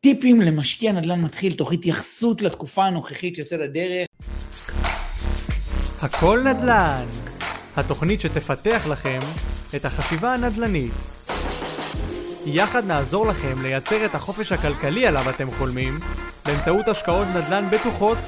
טיפים 0.00 0.40
למשקיע 0.40 0.92
נדל"ן 0.92 1.20
מתחיל, 1.20 1.52
תוך 1.52 1.72
התייחסות 1.72 2.42
לתקופה 2.42 2.84
הנוכחית 2.84 3.38
יוצא 3.38 3.56
לדרך. 3.56 4.06
הכל 6.02 6.44
נדל"ן, 6.44 7.06
התוכנית 7.76 8.20
שתפתח 8.20 8.86
לכם 8.90 9.18
את 9.76 9.84
החשיבה 9.84 10.34
הנדל"נית. 10.34 10.92
יחד 12.46 12.86
נעזור 12.86 13.26
לכם 13.26 13.54
לייצר 13.62 14.04
את 14.04 14.14
החופש 14.14 14.52
הכלכלי 14.52 15.06
עליו 15.06 15.30
אתם 15.30 15.50
חולמים 15.50 15.94
באמצעות 16.46 16.88
השקעות 16.88 17.26
נדל"ן 17.28 17.64
בטוחות, 17.70 18.18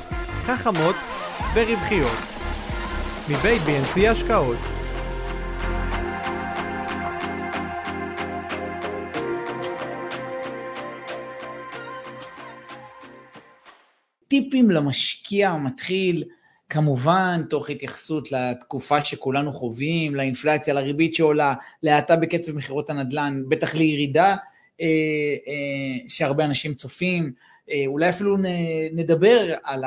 חכמות 0.43 0.97
ורווחיות. 1.55 2.19
מבית 3.29 3.63
BNC 3.63 4.09
השקעות 4.11 4.80
טיפים 14.31 14.71
למשקיע 14.71 15.51
המתחיל, 15.51 16.25
כמובן 16.69 17.43
תוך 17.51 17.71
התייחסות 17.71 18.33
לתקופה 18.33 19.05
שכולנו 19.05 19.53
חווים, 19.53 20.15
לאינפלציה, 20.15 20.75
לריבית 20.75 21.15
שעולה, 21.15 21.55
להאטה 21.83 22.17
בקצב 22.17 22.57
מכירות 22.57 22.91
הנדל"ן, 22.91 23.43
בטח 23.49 23.75
לירידה 23.75 24.37
אה, 24.81 24.87
אה, 25.47 26.09
שהרבה 26.09 26.45
אנשים 26.45 26.75
צופים, 26.75 27.33
אה, 27.71 27.83
אולי 27.87 28.09
אפילו 28.09 28.37
נדבר 28.93 29.55
על 29.65 29.85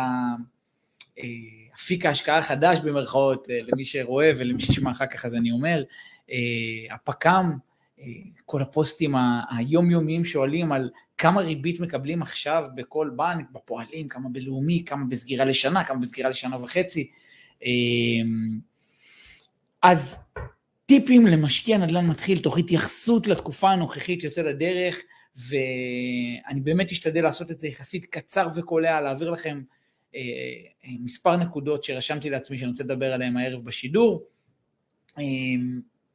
אפיק 1.76 2.06
ההשקעה 2.06 2.38
החדש 2.38 2.78
במרכאות, 2.84 3.48
למי 3.50 3.86
שרואה 3.86 4.32
ולמי 4.38 4.62
שישמע 4.62 4.92
אחר 4.92 5.06
כך 5.06 5.26
אז 5.26 5.36
אני 5.36 5.52
אומר, 5.52 5.84
הפק"ם, 6.92 7.58
כל 8.46 8.62
הפוסטים 8.62 9.16
היומיומיים 9.50 10.26
שואלים 10.26 10.72
על 10.72 10.90
כמה 11.24 11.42
ריבית 11.42 11.80
מקבלים 11.80 12.22
עכשיו 12.22 12.66
בכל 12.76 13.10
בנק, 13.16 13.52
בפועלים, 13.52 14.08
כמה 14.08 14.30
בלאומי, 14.30 14.84
כמה 14.86 15.06
בסגירה 15.10 15.46
לשנה, 15.46 15.84
כמה 15.84 16.00
בסגירה 16.00 16.30
לשנה 16.30 16.64
וחצי. 16.64 17.10
אמ, 17.62 18.60
אז 19.82 20.20
טיפים 20.86 21.28
למשקיע 21.28 21.78
נדל"ן 21.78 22.08
מתחיל, 22.08 22.40
תוך 22.40 22.58
התייחסות 22.58 23.28
לתקופה 23.28 23.72
הנוכחית 23.72 24.24
יוצא 24.24 24.42
לדרך, 24.42 25.00
ואני 25.36 26.62
באמת 26.62 26.92
אשתדל 26.92 27.22
לעשות 27.22 27.52
את 27.52 27.60
זה 27.60 27.68
יחסית 27.68 28.06
קצר 28.06 28.48
וקולע, 28.56 29.02
להעביר 29.02 29.30
לכם 29.30 29.62
אה, 30.16 30.20
אה, 30.86 30.90
מספר 31.00 31.36
נקודות 31.36 31.84
שרשמתי 31.84 32.30
לעצמי 32.30 32.58
שאני 32.58 32.70
רוצה 32.70 32.84
לדבר 32.84 33.14
עליהן 33.14 33.38
הערב 33.38 33.66
בשידור. 33.66 34.24
אה, 35.18 35.24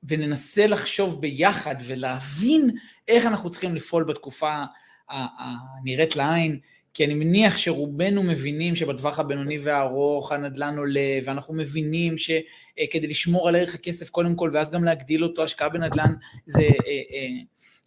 וננסה 0.02 0.66
לחשוב 0.66 1.20
ביחד 1.20 1.74
ולהבין 1.84 2.70
איך 3.08 3.26
אנחנו 3.26 3.50
צריכים 3.50 3.74
לפעול 3.74 4.04
בתקופה 4.04 4.64
הנראית 5.10 6.16
לעין, 6.16 6.58
כי 6.94 7.04
אני 7.04 7.14
מניח 7.14 7.58
שרובנו 7.58 8.22
מבינים 8.22 8.76
שבטווח 8.76 9.18
הבינוני 9.18 9.58
והארוך 9.58 10.32
הנדל"ן 10.32 10.78
עולה, 10.78 11.18
ואנחנו 11.24 11.54
מבינים 11.54 12.18
שכדי 12.18 13.06
לשמור 13.06 13.48
על 13.48 13.56
ערך 13.56 13.74
הכסף 13.74 14.10
קודם 14.10 14.34
כל, 14.34 14.50
ואז 14.52 14.70
גם 14.70 14.84
להגדיל 14.84 15.24
אותו, 15.24 15.42
השקעה 15.42 15.68
בנדל"ן 15.68 16.14
זה, 16.46 16.60
אה, 16.60 16.68
אה, 16.86 17.28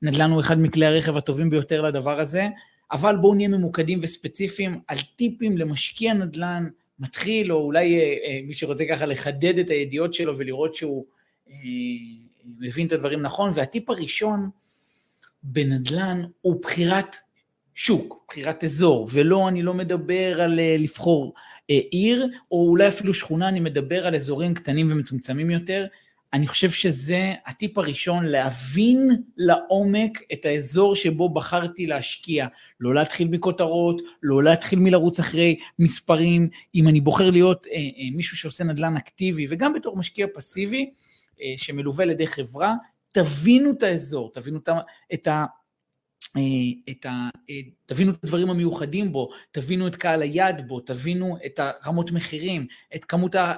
נדל"ן 0.01 0.31
הוא 0.31 0.41
אחד 0.41 0.59
מכלי 0.59 0.85
הרכב 0.85 1.17
הטובים 1.17 1.49
ביותר 1.49 1.81
לדבר 1.81 2.19
הזה, 2.19 2.47
אבל 2.91 3.15
בואו 3.15 3.33
נהיה 3.33 3.47
ממוקדים 3.47 3.99
וספציפיים 4.01 4.79
על 4.87 4.97
טיפים 5.15 5.57
למשקיע 5.57 6.13
נדל"ן 6.13 6.69
מתחיל, 6.99 7.51
או 7.53 7.57
אולי 7.57 7.99
אה, 7.99 8.39
מי 8.43 8.53
שרוצה 8.53 8.83
ככה 8.89 9.05
לחדד 9.05 9.59
את 9.59 9.69
הידיעות 9.69 10.13
שלו 10.13 10.37
ולראות 10.37 10.75
שהוא 10.75 11.05
מבין 12.59 12.87
את 12.87 12.91
הדברים 12.91 13.21
נכון, 13.21 13.51
והטיפ 13.53 13.89
הראשון, 13.89 14.49
בנדל"ן 15.43 16.21
הוא 16.41 16.61
בחירת 16.61 17.15
שוק, 17.75 18.25
בחירת 18.29 18.63
אזור, 18.63 19.07
ולא, 19.11 19.47
אני 19.47 19.61
לא 19.61 19.73
מדבר 19.73 20.41
על 20.41 20.59
אה, 20.59 20.75
לבחור 20.79 21.33
אה, 21.69 21.79
עיר, 21.91 22.27
או 22.51 22.69
אולי 22.69 22.87
אפילו 22.87 23.13
שכונה, 23.13 23.47
אני 23.47 23.59
מדבר 23.59 24.07
על 24.07 24.15
אזורים 24.15 24.53
קטנים 24.53 24.91
ומצומצמים 24.91 25.51
יותר. 25.51 25.87
אני 26.33 26.47
חושב 26.47 26.69
שזה 26.69 27.33
הטיפ 27.45 27.77
הראשון, 27.77 28.25
להבין 28.25 29.09
לעומק 29.37 30.21
את 30.33 30.45
האזור 30.45 30.95
שבו 30.95 31.29
בחרתי 31.29 31.87
להשקיע. 31.87 32.47
לא 32.79 32.93
להתחיל 32.93 33.27
מכותרות, 33.27 34.01
לא 34.23 34.43
להתחיל 34.43 34.79
מלרוץ 34.79 35.19
אחרי 35.19 35.57
מספרים. 35.79 36.49
אם 36.75 36.87
אני 36.87 37.01
בוחר 37.01 37.29
להיות 37.29 37.67
אה, 37.67 37.73
אה, 37.73 38.15
מישהו 38.15 38.37
שעושה 38.37 38.63
נדל"ן 38.63 38.97
אקטיבי, 38.97 39.45
וגם 39.49 39.73
בתור 39.73 39.97
משקיע 39.97 40.27
פסיבי, 40.33 40.89
אה, 41.41 41.53
שמלווה 41.57 42.03
על 42.03 42.09
ידי 42.09 42.27
חברה, 42.27 42.75
תבינו 43.11 43.71
את 43.71 43.83
האזור, 43.83 44.31
תבינו 44.33 44.59
את 44.59 44.67
ה... 44.67 44.79
את 45.13 45.27
ה 45.27 45.45
את 46.89 47.05
ה, 47.05 47.29
תבינו 47.85 48.11
את 48.11 48.23
הדברים 48.23 48.49
המיוחדים 48.49 49.11
בו, 49.11 49.29
תבינו 49.51 49.87
את 49.87 49.95
קהל 49.95 50.21
היד 50.21 50.67
בו, 50.67 50.79
תבינו 50.79 51.37
את 51.45 51.59
הרמות 51.59 52.11
מחירים, 52.11 52.67
את 52.95 53.05
כמות, 53.05 53.35
ה, 53.35 53.55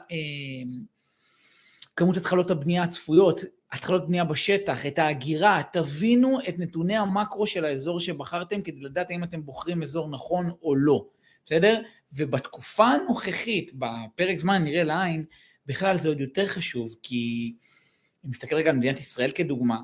כמות 1.96 2.18
התחלות 2.18 2.52
הבנייה 2.52 2.84
הצפויות, 2.84 3.42
התחלות 3.72 4.08
בנייה 4.08 4.24
בשטח, 4.24 4.86
את 4.86 5.00
ההגירה, 5.00 5.62
תבינו 5.74 6.40
את 6.50 6.60
נתוני 6.60 6.98
המקרו 6.98 7.48
של 7.48 7.66
האזור 7.66 8.00
שבחרתם 8.00 8.62
כדי 8.62 8.82
לדעת 8.82 9.10
האם 9.10 9.24
אתם 9.24 9.46
בוחרים 9.46 9.84
אזור 9.84 10.10
נכון 10.10 10.52
או 10.62 10.76
לא, 10.76 11.06
בסדר? 11.46 11.82
ובתקופה 12.16 12.86
הנוכחית, 12.86 13.72
בפרק 13.74 14.40
זמן 14.40 14.64
נראה 14.64 14.84
לעין, 14.84 15.26
בכלל 15.66 15.98
זה 15.98 16.10
עוד 16.10 16.20
יותר 16.20 16.48
חשוב, 16.48 16.96
כי 17.04 17.54
אם 18.26 18.30
נסתכל 18.30 18.56
רגע 18.56 18.70
על 18.70 18.76
מדינת 18.76 19.00
ישראל 19.00 19.32
כדוגמה, 19.32 19.80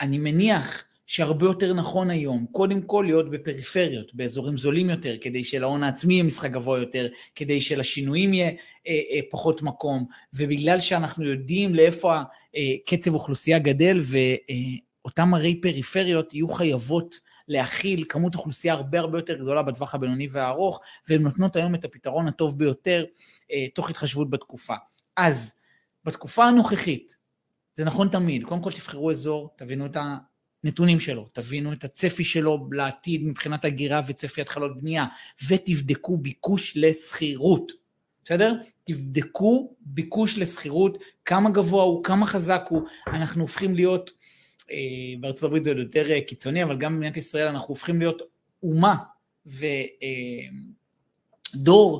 אני 0.00 0.18
מניח 0.18 0.84
שהרבה 1.06 1.46
יותר 1.46 1.74
נכון 1.74 2.10
היום, 2.10 2.46
קודם 2.52 2.82
כל 2.82 3.04
להיות 3.06 3.30
בפריפריות, 3.30 4.14
באזורים 4.14 4.56
זולים 4.56 4.90
יותר, 4.90 5.16
כדי 5.20 5.44
שלהון 5.44 5.82
העצמי 5.82 6.14
יהיה 6.14 6.24
משחק 6.24 6.50
גבוה 6.50 6.78
יותר, 6.78 7.06
כדי 7.34 7.60
שלשינויים 7.60 8.34
יהיה 8.34 8.48
אה, 8.48 8.54
אה, 8.86 9.20
פחות 9.30 9.62
מקום, 9.62 10.06
ובגלל 10.34 10.80
שאנחנו 10.80 11.24
יודעים 11.24 11.74
לאיפה 11.74 12.20
הקצב 12.84 13.14
אוכלוסייה 13.14 13.58
גדל, 13.58 14.00
ואותם 14.02 15.34
ערי 15.34 15.60
פריפריות 15.60 16.34
יהיו 16.34 16.48
חייבות 16.48 17.20
להכיל 17.48 18.04
כמות 18.08 18.34
אוכלוסייה 18.34 18.74
הרבה 18.74 18.98
הרבה 18.98 19.18
יותר 19.18 19.34
גדולה 19.34 19.62
בטווח 19.62 19.94
הבינוני 19.94 20.28
והארוך, 20.30 20.80
והן 21.08 21.22
נותנות 21.22 21.56
היום 21.56 21.74
את 21.74 21.84
הפתרון 21.84 22.28
הטוב 22.28 22.58
ביותר, 22.58 23.04
אה, 23.52 23.66
תוך 23.74 23.90
התחשבות 23.90 24.30
בתקופה. 24.30 24.74
אז, 25.16 25.54
בתקופה 26.04 26.44
הנוכחית, 26.44 27.16
זה 27.76 27.84
נכון 27.84 28.08
תמיד, 28.08 28.44
קודם 28.44 28.62
כל 28.62 28.72
תבחרו 28.72 29.10
אזור, 29.10 29.54
תבינו 29.56 29.86
את 29.86 29.96
הנתונים 30.64 31.00
שלו, 31.00 31.28
תבינו 31.32 31.72
את 31.72 31.84
הצפי 31.84 32.24
שלו 32.24 32.68
לעתיד 32.72 33.24
מבחינת 33.24 33.64
הגירה 33.64 34.00
וצפי 34.06 34.40
התחלות 34.40 34.80
בנייה, 34.80 35.06
ותבדקו 35.48 36.16
ביקוש 36.16 36.72
לשכירות, 36.76 37.72
בסדר? 38.24 38.54
תבדקו 38.84 39.74
ביקוש 39.80 40.38
לשכירות, 40.38 40.98
כמה 41.24 41.50
גבוה 41.50 41.82
הוא, 41.82 42.04
כמה 42.04 42.26
חזק 42.26 42.62
הוא, 42.68 42.82
אנחנו 43.06 43.42
הופכים 43.42 43.74
להיות, 43.74 44.10
אה, 44.70 44.76
בארצות 45.20 45.44
הברית 45.44 45.64
זה 45.64 45.70
עוד 45.70 45.78
יותר 45.78 46.10
אה, 46.10 46.20
קיצוני, 46.20 46.62
אבל 46.62 46.78
גם 46.78 46.94
במדינת 46.94 47.16
ישראל 47.16 47.48
אנחנו 47.48 47.68
הופכים 47.68 47.98
להיות 47.98 48.22
אומה 48.62 48.96
ודור 49.46 49.66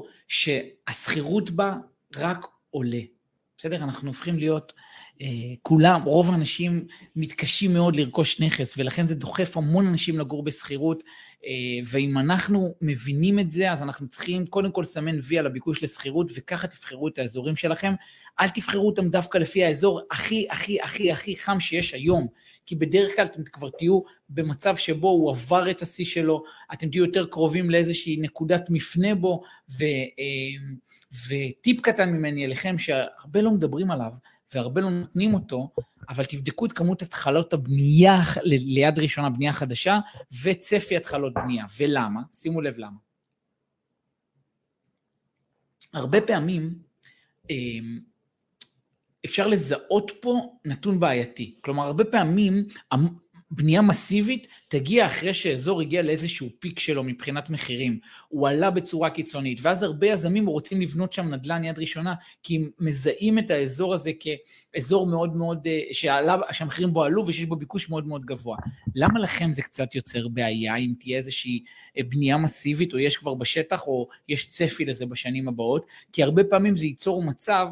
אה, 0.06 0.10
שהשכירות 0.28 1.50
בה 1.50 1.74
רק 2.16 2.46
עולה. 2.70 3.00
בסדר? 3.58 3.76
אנחנו 3.76 4.08
הופכים 4.08 4.38
להיות 4.38 4.72
כולם, 5.62 6.02
רוב 6.02 6.30
האנשים 6.30 6.86
מתקשים 7.16 7.74
מאוד 7.74 7.96
לרכוש 7.96 8.40
נכס, 8.40 8.74
ולכן 8.78 9.06
זה 9.06 9.14
דוחף 9.14 9.56
המון 9.56 9.86
אנשים 9.86 10.18
לגור 10.18 10.42
בשכירות, 10.42 11.02
אה, 11.44 11.50
ואם 11.84 12.18
אנחנו 12.18 12.74
מבינים 12.82 13.38
את 13.38 13.50
זה, 13.50 13.72
אז 13.72 13.82
אנחנו 13.82 14.08
צריכים 14.08 14.46
קודם 14.46 14.72
כל 14.72 14.80
לסמן 14.80 15.18
וי 15.22 15.38
על 15.38 15.46
הביקוש 15.46 15.82
לשכירות, 15.82 16.30
וככה 16.34 16.66
תבחרו 16.66 17.08
את 17.08 17.18
האזורים 17.18 17.56
שלכם. 17.56 17.92
אל 18.40 18.48
תבחרו 18.48 18.86
אותם 18.86 19.08
דווקא 19.08 19.38
לפי 19.38 19.64
האזור 19.64 20.00
הכי 20.10 20.46
הכי 20.50 20.80
הכי 20.80 21.12
הכי 21.12 21.36
חם 21.36 21.60
שיש 21.60 21.94
היום, 21.94 22.26
כי 22.66 22.74
בדרך 22.74 23.16
כלל 23.16 23.26
אתם 23.26 23.44
כבר 23.44 23.70
תהיו 23.70 24.00
במצב 24.28 24.76
שבו 24.76 25.08
הוא 25.08 25.30
עבר 25.30 25.70
את 25.70 25.82
השיא 25.82 26.04
שלו, 26.04 26.42
אתם 26.72 26.88
תהיו 26.88 27.04
יותר 27.04 27.26
קרובים 27.26 27.70
לאיזושהי 27.70 28.16
נקודת 28.16 28.70
מפנה 28.70 29.14
בו, 29.14 29.42
ו, 29.70 29.84
אה, 29.84 30.76
וטיפ 31.28 31.80
קטן 31.80 32.08
ממני 32.08 32.44
אליכם, 32.44 32.78
שהרבה 32.78 33.42
לא 33.42 33.50
מדברים 33.50 33.90
עליו, 33.90 34.10
והרבה 34.54 34.80
לא 34.80 34.90
נותנים 34.90 35.34
אותו, 35.34 35.70
אבל 36.08 36.24
תבדקו 36.24 36.66
את 36.66 36.72
כמות 36.72 37.02
התחלות 37.02 37.52
הבנייה 37.52 38.20
ליד 38.44 38.98
ראשונה, 38.98 39.30
בנייה 39.30 39.52
חדשה, 39.52 39.98
וצפי 40.42 40.96
התחלות 40.96 41.34
בנייה. 41.34 41.64
ולמה? 41.78 42.20
שימו 42.32 42.60
לב 42.60 42.74
למה. 42.78 42.96
הרבה 45.94 46.20
פעמים 46.20 46.78
אמ, 47.50 48.00
אפשר 49.24 49.46
לזהות 49.46 50.10
פה 50.20 50.58
נתון 50.64 51.00
בעייתי. 51.00 51.58
כלומר, 51.60 51.84
הרבה 51.84 52.04
פעמים 52.04 52.66
בנייה 53.50 53.82
מסיבית 53.82 54.46
תגיע 54.68 55.06
אחרי 55.06 55.34
שאזור 55.34 55.80
הגיע 55.80 56.02
לאיזשהו 56.02 56.48
פיק 56.58 56.78
שלו 56.78 57.04
מבחינת 57.04 57.50
מחירים. 57.50 57.98
הוא 58.28 58.48
עלה 58.48 58.70
בצורה 58.70 59.10
קיצונית, 59.10 59.58
ואז 59.62 59.82
הרבה 59.82 60.06
יזמים 60.06 60.46
רוצים 60.46 60.80
לבנות 60.80 61.12
שם 61.12 61.34
נדל"ן 61.34 61.64
יד 61.64 61.78
ראשונה, 61.78 62.14
כי 62.42 62.56
הם 62.56 62.70
מזהים 62.78 63.38
את 63.38 63.50
האזור 63.50 63.94
הזה 63.94 64.10
כאזור 64.20 65.06
מאוד 65.06 65.36
מאוד, 65.36 65.66
אה, 65.66 65.80
שעלה, 65.92 66.36
שהמחירים 66.52 66.92
בו 66.92 67.04
עלו 67.04 67.26
ושיש 67.26 67.44
בו 67.44 67.56
ביקוש 67.56 67.90
מאוד 67.90 68.06
מאוד 68.06 68.24
גבוה. 68.24 68.56
למה 68.94 69.20
לכם 69.20 69.52
זה 69.52 69.62
קצת 69.62 69.94
יוצר 69.94 70.28
בעיה 70.28 70.76
אם 70.76 70.92
תהיה 71.00 71.18
איזושהי 71.18 71.62
אה, 71.98 72.02
בנייה 72.08 72.36
מסיבית, 72.38 72.92
או 72.92 72.98
יש 72.98 73.16
כבר 73.16 73.34
בשטח, 73.34 73.86
או 73.86 74.08
יש 74.28 74.48
צפי 74.48 74.84
לזה 74.84 75.06
בשנים 75.06 75.48
הבאות? 75.48 75.86
כי 76.12 76.22
הרבה 76.22 76.44
פעמים 76.44 76.76
זה 76.76 76.86
ייצור 76.86 77.22
מצב 77.22 77.66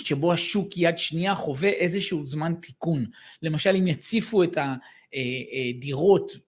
שבו 0.00 0.32
השוק 0.32 0.68
יד 0.76 0.98
שנייה 0.98 1.34
חווה 1.34 1.68
איזשהו 1.68 2.26
זמן 2.26 2.54
תיקון. 2.62 3.04
למשל, 3.42 3.76
אם 3.76 3.86
יציפו 3.86 4.42
את 4.42 4.58
הדירות 5.12 6.32
אה, 6.34 6.40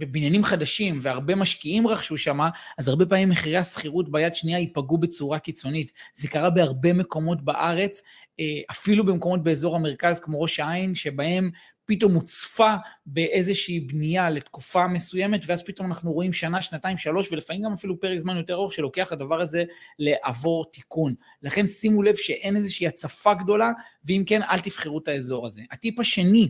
בבניינים 0.00 0.44
חדשים 0.44 0.98
והרבה 1.02 1.34
משקיעים 1.34 1.86
רכשו 1.86 2.16
שם, 2.16 2.40
אז 2.78 2.88
הרבה 2.88 3.06
פעמים 3.06 3.28
מחירי 3.28 3.56
השכירות 3.56 4.12
ביד 4.12 4.34
שנייה 4.34 4.58
ייפגעו 4.58 4.98
בצורה 4.98 5.38
קיצונית. 5.38 5.92
זה 6.14 6.28
קרה 6.28 6.50
בהרבה 6.50 6.92
מקומות 6.92 7.42
בארץ, 7.44 8.02
אה, 8.40 8.44
אפילו 8.70 9.06
במקומות 9.06 9.42
באזור 9.42 9.76
המרכז 9.76 10.20
כמו 10.20 10.40
ראש 10.40 10.60
העין, 10.60 10.94
שבהם 10.94 11.50
פתאום 11.84 12.14
הוצפה 12.14 12.74
באיזושהי 13.06 13.80
בנייה 13.80 14.30
לתקופה 14.30 14.86
מסוימת, 14.86 15.40
ואז 15.46 15.62
פתאום 15.62 15.86
אנחנו 15.86 16.12
רואים 16.12 16.32
שנה, 16.32 16.62
שנתיים, 16.62 16.96
שלוש, 16.96 17.32
ולפעמים 17.32 17.62
גם 17.62 17.72
אפילו 17.72 18.00
פרק 18.00 18.20
זמן 18.20 18.36
יותר 18.36 18.54
ארוך 18.54 18.72
שלוקח 18.72 19.12
הדבר 19.12 19.40
הזה 19.40 19.64
לעבור 19.98 20.70
תיקון. 20.72 21.14
לכן 21.42 21.66
שימו 21.66 22.02
לב 22.02 22.16
שאין 22.16 22.56
איזושהי 22.56 22.86
הצפה 22.86 23.34
גדולה, 23.34 23.70
ואם 24.04 24.22
כן, 24.26 24.42
אל 24.42 24.60
תבחרו 24.60 24.98
את 24.98 25.08
האזור 25.08 25.46
הזה. 25.46 25.62
הטיפ 25.70 26.00
השני 26.00 26.48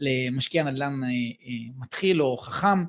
למשקיע 0.00 0.62
נדל"ן 0.62 1.00
אה, 1.04 1.08
אה, 1.08 1.52
מתחיל 1.78 2.22
או 2.22 2.36
חכם, 2.36 2.84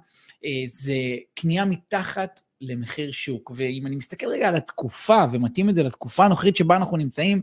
אה, 0.46 0.64
זה 0.66 0.94
קנייה 1.36 1.66
מתחת 1.66 2.42
למחיר 2.62 3.12
שוק. 3.12 3.52
ואם 3.56 3.88
אני 3.88 3.96
מסתכל 3.96 4.28
רגע 4.28 4.48
על 4.48 4.56
התקופה 4.56 5.24
ומתאים 5.32 5.70
את 5.70 5.76
זה 5.76 5.84
לתקופה 5.84 6.26
הנוכחית 6.26 6.56
שבה 6.56 6.76
אנחנו 6.76 6.98
נמצאים, 6.98 7.42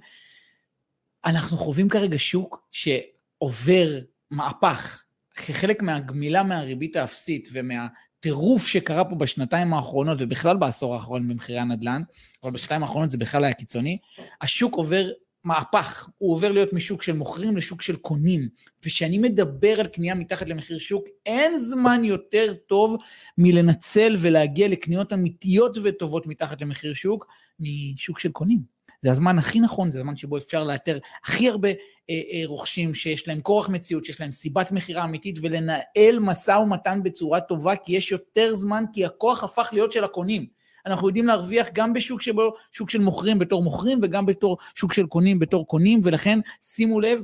אנחנו 1.24 1.56
חווים 1.56 1.88
כרגע 1.88 2.18
שוק 2.18 2.68
שעובר 2.72 3.98
מהפך. 4.30 5.02
כחלק 5.34 5.82
מהגמילה 5.82 6.42
מהריבית 6.42 6.96
האפסית 6.96 7.48
ומהטירוף 7.52 8.66
שקרה 8.66 9.04
פה 9.04 9.14
בשנתיים 9.14 9.74
האחרונות, 9.74 10.18
ובכלל 10.20 10.56
בעשור 10.56 10.94
האחרון 10.94 11.28
במחירי 11.28 11.58
הנדל"ן, 11.58 12.02
אבל 12.42 12.50
בשנתיים 12.50 12.82
האחרונות 12.82 13.10
זה 13.10 13.18
בכלל 13.18 13.44
היה 13.44 13.54
קיצוני, 13.54 13.98
השוק 14.40 14.74
עובר 14.74 15.08
מהפך, 15.46 16.08
הוא 16.18 16.34
עובר 16.34 16.52
להיות 16.52 16.72
משוק 16.72 17.02
של 17.02 17.12
מוכרים 17.12 17.56
לשוק 17.56 17.82
של 17.82 17.96
קונים. 17.96 18.48
וכשאני 18.80 19.18
מדבר 19.18 19.80
על 19.80 19.86
קנייה 19.86 20.14
מתחת 20.14 20.48
למחיר 20.48 20.78
שוק, 20.78 21.04
אין 21.26 21.58
זמן 21.58 22.04
יותר 22.04 22.54
טוב 22.66 22.96
מלנצל 23.38 24.16
ולהגיע 24.18 24.68
לקניות 24.68 25.12
אמיתיות 25.12 25.78
וטובות 25.82 26.26
מתחת 26.26 26.60
למחיר 26.60 26.94
שוק, 26.94 27.26
משוק 27.60 28.18
של 28.18 28.32
קונים. 28.32 28.76
זה 29.02 29.10
הזמן 29.10 29.38
הכי 29.38 29.60
נכון, 29.60 29.90
זה 29.90 29.98
הזמן 29.98 30.16
שבו 30.16 30.36
אפשר 30.36 30.64
לאתר 30.64 30.98
הכי 31.24 31.48
הרבה 31.48 31.68
אה, 31.68 31.74
אה, 32.10 32.42
רוכשים 32.44 32.94
שיש 32.94 33.28
להם 33.28 33.40
כורח 33.40 33.68
מציאות, 33.68 34.04
שיש 34.04 34.20
להם 34.20 34.32
סיבת 34.32 34.72
מכירה 34.72 35.04
אמיתית, 35.04 35.38
ולנהל 35.42 36.18
משא 36.20 36.50
ומתן 36.50 37.02
בצורה 37.02 37.40
טובה, 37.40 37.76
כי 37.76 37.96
יש 37.96 38.12
יותר 38.12 38.54
זמן, 38.54 38.84
כי 38.92 39.04
הכוח 39.04 39.44
הפך 39.44 39.68
להיות 39.72 39.92
של 39.92 40.04
הקונים. 40.04 40.46
אנחנו 40.86 41.08
יודעים 41.08 41.26
להרוויח 41.26 41.66
גם 41.72 41.92
בשוק 41.92 42.22
שבו, 42.22 42.54
שוק 42.72 42.90
של 42.90 43.00
מוכרים 43.00 43.38
בתור 43.38 43.62
מוכרים, 43.62 43.98
וגם 44.02 44.26
בתור 44.26 44.58
שוק 44.74 44.92
של 44.92 45.06
קונים 45.06 45.38
בתור 45.38 45.66
קונים, 45.66 46.00
ולכן 46.02 46.38
שימו 46.62 47.00
לב, 47.00 47.22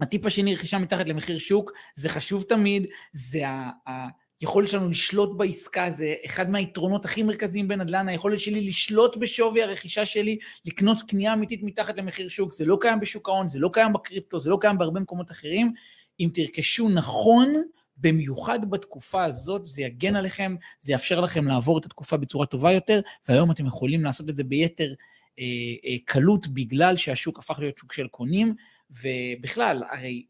הטיפ 0.00 0.26
השני, 0.26 0.54
רכישה 0.54 0.78
מתחת 0.78 1.08
למחיר 1.08 1.38
שוק, 1.38 1.72
זה 1.94 2.08
חשוב 2.08 2.42
תמיד, 2.42 2.86
זה 3.12 3.48
ה... 3.48 3.70
ה 3.88 4.08
היכולת 4.40 4.68
שלנו 4.68 4.88
לשלוט 4.88 5.36
בעסקה 5.36 5.90
זה 5.90 6.14
אחד 6.26 6.50
מהיתרונות 6.50 7.04
הכי 7.04 7.22
מרכזיים 7.22 7.68
בנדל"ן, 7.68 8.08
היכולת 8.08 8.38
שלי 8.38 8.60
לשלוט 8.60 9.16
בשווי 9.16 9.62
הרכישה 9.62 10.06
שלי, 10.06 10.38
לקנות 10.66 11.02
קנייה 11.02 11.32
אמיתית 11.32 11.60
מתחת 11.62 11.98
למחיר 11.98 12.28
שוק, 12.28 12.52
זה 12.52 12.64
לא 12.64 12.78
קיים 12.80 13.00
בשוק 13.00 13.28
ההון, 13.28 13.48
זה 13.48 13.58
לא 13.58 13.70
קיים 13.72 13.92
בקריפטו, 13.92 14.40
זה 14.40 14.50
לא 14.50 14.58
קיים 14.60 14.78
בהרבה 14.78 15.00
מקומות 15.00 15.30
אחרים. 15.30 15.72
אם 16.20 16.28
תרכשו 16.34 16.88
נכון, 16.88 17.54
במיוחד 17.96 18.70
בתקופה 18.70 19.24
הזאת, 19.24 19.66
זה 19.66 19.82
יגן 19.82 20.16
עליכם, 20.16 20.56
זה 20.80 20.92
יאפשר 20.92 21.20
לכם 21.20 21.44
לעבור 21.44 21.78
את 21.78 21.84
התקופה 21.84 22.16
בצורה 22.16 22.46
טובה 22.46 22.72
יותר, 22.72 23.00
והיום 23.28 23.50
אתם 23.50 23.66
יכולים 23.66 24.04
לעשות 24.04 24.28
את 24.28 24.36
זה 24.36 24.44
ביתר 24.44 24.94
אה, 25.38 25.44
אה, 25.84 25.96
קלות, 26.04 26.48
בגלל 26.48 26.96
שהשוק 26.96 27.38
הפך 27.38 27.58
להיות 27.58 27.78
שוק 27.78 27.92
של 27.92 28.08
קונים, 28.08 28.54
ובכלל, 28.90 29.82
הרי 29.90 30.26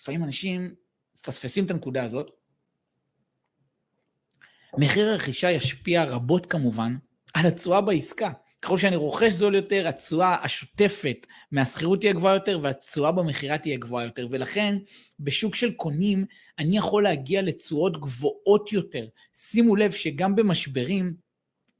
לפעמים 0.00 0.24
אנשים 0.24 0.74
מפספסים 1.18 1.64
את 1.64 1.70
הנקודה 1.70 2.04
הזאת, 2.04 2.30
מחיר 4.78 5.08
הרכישה 5.08 5.50
ישפיע 5.50 6.04
רבות 6.04 6.46
כמובן 6.46 6.96
על 7.34 7.46
התשואה 7.46 7.80
בעסקה. 7.80 8.30
ככל 8.66 8.78
שאני 8.78 8.96
רוכש 8.96 9.32
זול 9.32 9.54
יותר, 9.54 9.88
התשואה 9.88 10.36
השוטפת 10.44 11.26
מהשכירות 11.52 12.00
תהיה 12.00 12.12
גבוהה 12.12 12.34
יותר 12.34 12.58
והתשואה 12.62 13.12
במכירה 13.12 13.58
תהיה 13.58 13.76
גבוהה 13.76 14.04
יותר. 14.04 14.26
ולכן 14.30 14.76
בשוק 15.20 15.54
של 15.54 15.72
קונים 15.72 16.24
אני 16.58 16.76
יכול 16.76 17.02
להגיע 17.02 17.42
לתשואות 17.42 18.00
גבוהות 18.00 18.72
יותר. 18.72 19.06
שימו 19.34 19.76
לב 19.76 19.90
שגם 19.90 20.36
במשברים, 20.36 21.14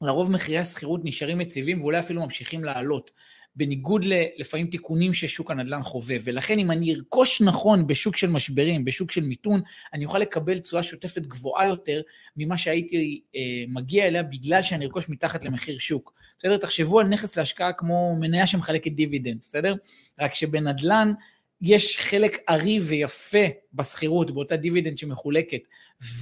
לרוב 0.00 0.30
מחירי 0.30 0.58
השכירות 0.58 1.00
נשארים 1.04 1.40
יציבים 1.40 1.80
ואולי 1.80 1.98
אפילו 1.98 2.22
ממשיכים 2.22 2.64
לעלות. 2.64 3.10
בניגוד 3.56 4.04
לפעמים 4.36 4.66
תיקונים 4.66 5.14
ששוק 5.14 5.50
הנדל"ן 5.50 5.82
חווה. 5.82 6.16
ולכן 6.24 6.58
אם 6.58 6.70
אני 6.70 6.94
ארכוש 6.94 7.40
נכון 7.40 7.86
בשוק 7.86 8.16
של 8.16 8.30
משברים, 8.30 8.84
בשוק 8.84 9.10
של 9.10 9.24
מיתון, 9.24 9.60
אני 9.92 10.04
אוכל 10.04 10.18
לקבל 10.18 10.58
תשואה 10.58 10.82
שוטפת 10.82 11.22
גבוהה 11.22 11.66
יותר 11.66 12.00
ממה 12.36 12.56
שהייתי 12.56 13.20
אה, 13.36 13.64
מגיע 13.68 14.06
אליה 14.06 14.22
בגלל 14.22 14.62
שאני 14.62 14.84
ארכוש 14.84 15.08
מתחת 15.08 15.44
למחיר 15.44 15.78
שוק. 15.78 16.12
בסדר? 16.38 16.56
תחשבו 16.56 17.00
על 17.00 17.06
נכס 17.08 17.36
להשקעה 17.36 17.72
כמו 17.72 18.16
מניה 18.20 18.46
שמחלקת 18.46 18.92
דיבידנד, 18.92 19.38
בסדר? 19.40 19.74
רק 20.20 20.34
שבנדל"ן 20.34 21.12
יש 21.60 21.98
חלק 21.98 22.36
ארי 22.48 22.80
ויפה 22.80 23.46
בשכירות, 23.74 24.30
באותה 24.30 24.56
דיבידנד 24.56 24.98
שמחולקת. 24.98 25.60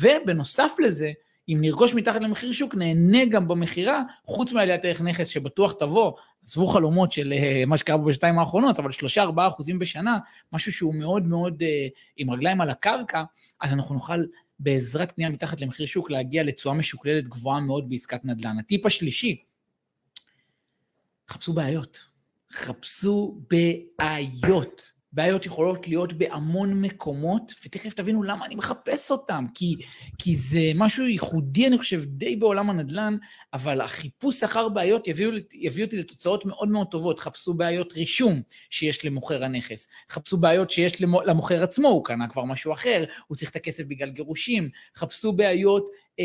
ובנוסף 0.00 0.72
לזה, 0.78 1.12
אם 1.49 1.58
נרכוש 1.61 1.94
מתחת 1.94 2.20
למחיר 2.20 2.52
שוק, 2.52 2.75
נהנה 2.75 3.25
גם 3.25 3.49
במכירה, 3.49 4.02
חוץ 4.25 4.52
מעליית 4.52 4.85
ערך 4.85 5.00
נכס 5.00 5.29
שבטוח 5.29 5.73
תבוא, 5.73 6.12
עזבו 6.46 6.67
חלומות 6.67 7.12
של 7.12 7.32
אה, 7.32 7.66
מה 7.67 7.76
שקרה 7.76 7.99
פה 7.99 8.05
בשנתיים 8.05 8.38
האחרונות, 8.38 8.79
אבל 8.79 8.91
3-4 8.91 8.94
אחוזים 9.49 9.79
בשנה, 9.79 10.19
משהו 10.52 10.73
שהוא 10.73 10.94
מאוד 10.94 11.26
מאוד 11.26 11.62
uh, 11.62 11.93
עם 12.17 12.31
רגליים 12.31 12.61
על 12.61 12.70
הקרקע, 12.70 13.23
אז 13.61 13.73
אנחנו 13.73 13.94
נוכל 13.94 14.19
בעזרת 14.58 15.12
קנייה 15.12 15.31
מתחת 15.31 15.61
למחיר 15.61 15.87
שוק 15.87 16.11
להגיע 16.11 16.43
לתשואה 16.43 16.75
משוקללת 16.75 17.29
גבוהה 17.29 17.61
מאוד 17.61 17.88
בעסקת 17.88 18.25
נדל"ן. 18.25 18.58
הטיפ 18.58 18.87
השלישי, 18.87 19.43
חפשו 21.29 21.52
בעיות. 21.52 21.99
חפשו 22.52 23.40
בעיות. 23.50 24.94
בעיות 25.14 25.46
יכולות 25.46 25.88
להיות 25.88 26.12
בהמון 26.12 26.81
מקומות, 26.81 27.52
ותכף 27.66 27.93
תבינו 27.93 28.22
למה 28.22 28.46
אני 28.46 28.55
מחפש 28.55 29.11
אותם, 29.11 29.46
כי, 29.55 29.76
כי 30.19 30.37
זה 30.37 30.72
משהו 30.75 31.06
ייחודי, 31.06 31.66
אני 31.66 31.78
חושב, 31.78 32.05
די 32.05 32.37
בעולם 32.37 32.70
הנדל"ן, 32.70 33.16
אבל 33.52 33.80
החיפוש 33.80 34.42
אחר 34.42 34.68
בעיות 34.68 35.09
יביא, 35.09 35.28
יביא 35.52 35.85
אותי 35.85 35.97
לתוצאות 35.97 36.47
מאוד 36.47 36.68
מאוד 36.68 36.87
טובות. 36.90 37.21
חפשו 37.21 37.54
בעיות 37.54 37.92
רישום 37.92 38.42
שיש 38.71 39.04
למוכר 39.04 39.44
הנכס, 39.44 39.88
חפשו 40.11 40.37
בעיות 40.37 40.71
שיש 40.71 41.02
למוכר 41.02 41.62
עצמו, 41.62 41.88
הוא 41.88 42.04
קנה 42.04 42.28
כבר 42.28 42.44
משהו 42.44 42.73
אחר, 42.73 43.04
הוא 43.26 43.37
צריך 43.37 43.50
את 43.50 43.56
הכסף 43.56 43.85
בגלל 43.85 44.11
גירושים, 44.11 44.68
חפשו 44.97 45.33
בעיות 45.33 45.90
אה, 46.21 46.25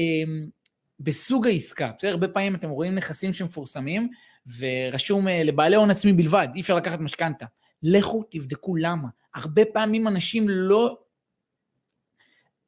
בסוג 1.00 1.48
העסקה. 1.48 1.92
בסדר? 1.98 2.12
הרבה 2.12 2.28
פעמים 2.28 2.56
אתם 2.56 2.70
רואים 2.70 2.96
נכסים 2.96 3.34
שמפורסמים, 3.34 4.10
ורשום 4.58 5.28
אה, 5.28 5.44
לבעלי 5.44 5.76
הון 5.76 5.92
עצמי 5.92 6.14
בלבד, 6.14 6.48
אי 6.56 6.62
אפשר 6.62 6.76
לקחת 6.76 7.00
משכנתה. 7.00 7.46
לכו 7.84 8.24
תבדקו 8.32 8.76
למה. 8.76 9.08
הרבה 9.36 9.62
פעמים 9.74 10.08
אנשים 10.08 10.50
לא, 10.50 10.98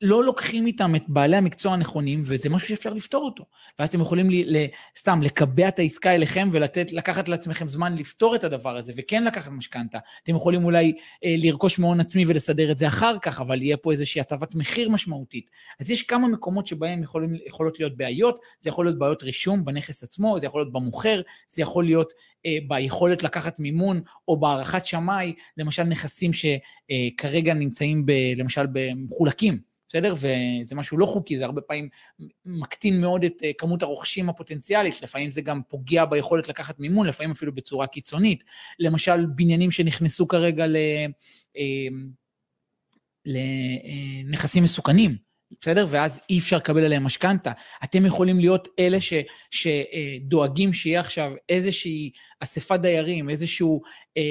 לא 0.01 0.23
לוקחים 0.23 0.67
איתם 0.67 0.95
את 0.95 1.03
בעלי 1.07 1.37
המקצוע 1.37 1.73
הנכונים, 1.73 2.23
וזה 2.25 2.49
משהו 2.49 2.67
שאפשר 2.67 2.93
לפתור 2.93 3.25
אותו. 3.25 3.45
ואז 3.79 3.89
אתם 3.89 4.01
יכולים 4.01 4.29
לי, 4.29 4.43
ל, 4.47 4.65
סתם 4.97 5.21
לקבע 5.21 5.67
את 5.67 5.79
העסקה 5.79 6.15
אליכם 6.15 6.49
ולקחת 6.51 7.29
לעצמכם 7.29 7.67
זמן 7.67 7.95
לפתור 7.95 8.35
את 8.35 8.43
הדבר 8.43 8.77
הזה, 8.77 8.93
וכן 8.95 9.23
לקחת 9.23 9.51
משכנתה. 9.51 9.97
אתם 10.23 10.35
יכולים 10.35 10.65
אולי 10.65 10.93
אה, 11.25 11.35
לרכוש 11.37 11.79
מהון 11.79 11.99
עצמי 11.99 12.25
ולסדר 12.27 12.71
את 12.71 12.77
זה 12.77 12.87
אחר 12.87 13.15
כך, 13.21 13.41
אבל 13.41 13.61
יהיה 13.61 13.77
פה 13.77 13.91
איזושהי 13.91 14.21
הטבת 14.21 14.55
מחיר 14.55 14.89
משמעותית. 14.89 15.49
אז 15.79 15.91
יש 15.91 16.01
כמה 16.01 16.27
מקומות 16.27 16.67
שבהם 16.67 17.03
יכולים, 17.03 17.29
יכולות 17.47 17.79
להיות 17.79 17.97
בעיות, 17.97 18.39
זה 18.59 18.69
יכול 18.69 18.85
להיות 18.85 18.99
בעיות 18.99 19.23
רישום 19.23 19.65
בנכס 19.65 20.03
עצמו, 20.03 20.39
זה 20.39 20.45
יכול 20.45 20.61
להיות 20.61 20.73
במוכר, 20.73 21.21
זה 21.49 21.61
יכול 21.61 21.85
להיות 21.85 22.13
אה, 22.45 22.57
ביכולת 22.67 23.23
לקחת 23.23 23.59
מימון 23.59 24.01
או 24.27 24.39
בהערכת 24.39 24.85
שמאי, 24.85 25.33
למשל 25.57 25.83
נכסים 25.83 26.31
שכרגע 26.33 27.53
נמצאים 27.53 28.05
ב, 28.05 28.11
למשל 28.37 28.65
במחולקים. 28.71 29.70
בסדר? 29.91 30.13
וזה 30.15 30.75
משהו 30.75 30.97
לא 30.97 31.05
חוקי, 31.05 31.37
זה 31.37 31.45
הרבה 31.45 31.61
פעמים 31.61 31.89
מקטין 32.45 33.01
מאוד 33.01 33.23
את 33.23 33.43
אה, 33.43 33.51
כמות 33.57 33.83
הרוכשים 33.83 34.29
הפוטנציאלית, 34.29 35.01
לפעמים 35.01 35.31
זה 35.31 35.41
גם 35.41 35.61
פוגע 35.67 36.05
ביכולת 36.05 36.47
לקחת 36.47 36.79
מימון, 36.79 37.07
לפעמים 37.07 37.31
אפילו 37.31 37.55
בצורה 37.55 37.87
קיצונית. 37.87 38.43
למשל, 38.79 39.25
בניינים 39.25 39.71
שנכנסו 39.71 40.27
כרגע 40.27 40.67
ל... 40.67 40.75
אה, 41.57 41.87
לנכסים 43.25 44.63
מסוכנים, 44.63 45.17
בסדר? 45.61 45.87
ואז 45.89 46.21
אי 46.29 46.39
אפשר 46.39 46.57
לקבל 46.57 46.83
עליהם 46.83 47.03
משכנתה. 47.03 47.51
אתם 47.83 48.05
יכולים 48.05 48.39
להיות 48.39 48.67
אלה 48.79 48.97
ש, 48.99 49.13
שדואגים 49.51 50.73
שיהיה 50.73 50.99
עכשיו 50.99 51.31
איזושהי 51.49 52.11
אספת 52.39 52.79
דיירים, 52.79 53.29
איזשהו 53.29 53.81
אה, 54.17 54.21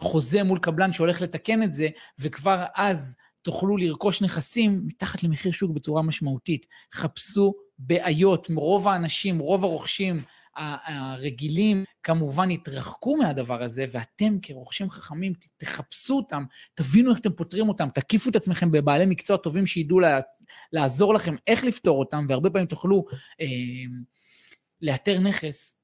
חוזה 0.00 0.42
מול 0.42 0.58
קבלן 0.58 0.92
שהולך 0.92 1.22
לתקן 1.22 1.62
את 1.62 1.74
זה, 1.74 1.88
וכבר 2.18 2.64
אז 2.74 3.16
תוכלו 3.44 3.76
לרכוש 3.76 4.22
נכסים 4.22 4.80
מתחת 4.86 5.22
למחיר 5.22 5.52
שוק 5.52 5.70
בצורה 5.70 6.02
משמעותית. 6.02 6.66
חפשו 6.94 7.54
בעיות, 7.78 8.48
רוב 8.56 8.88
האנשים, 8.88 9.38
רוב 9.38 9.64
הרוכשים 9.64 10.22
הרגילים 10.56 11.84
כמובן 12.02 12.50
יתרחקו 12.50 13.16
מהדבר 13.16 13.62
הזה, 13.62 13.84
ואתם 13.90 14.38
כרוכשים 14.42 14.90
חכמים 14.90 15.32
תחפשו 15.56 16.16
אותם, 16.16 16.44
תבינו 16.74 17.10
איך 17.10 17.18
אתם 17.18 17.32
פותרים 17.32 17.68
אותם, 17.68 17.88
תקיפו 17.94 18.30
את 18.30 18.36
עצמכם 18.36 18.70
בבעלי 18.70 19.06
מקצוע 19.06 19.36
טובים 19.36 19.66
שידעו 19.66 20.00
לה, 20.00 20.20
לעזור 20.72 21.14
לכם 21.14 21.34
איך 21.46 21.64
לפתור 21.64 21.98
אותם, 21.98 22.26
והרבה 22.28 22.50
פעמים 22.50 22.66
תוכלו 22.66 23.04
אה, 23.40 23.46
לאתר 24.82 25.20
נכס 25.20 25.76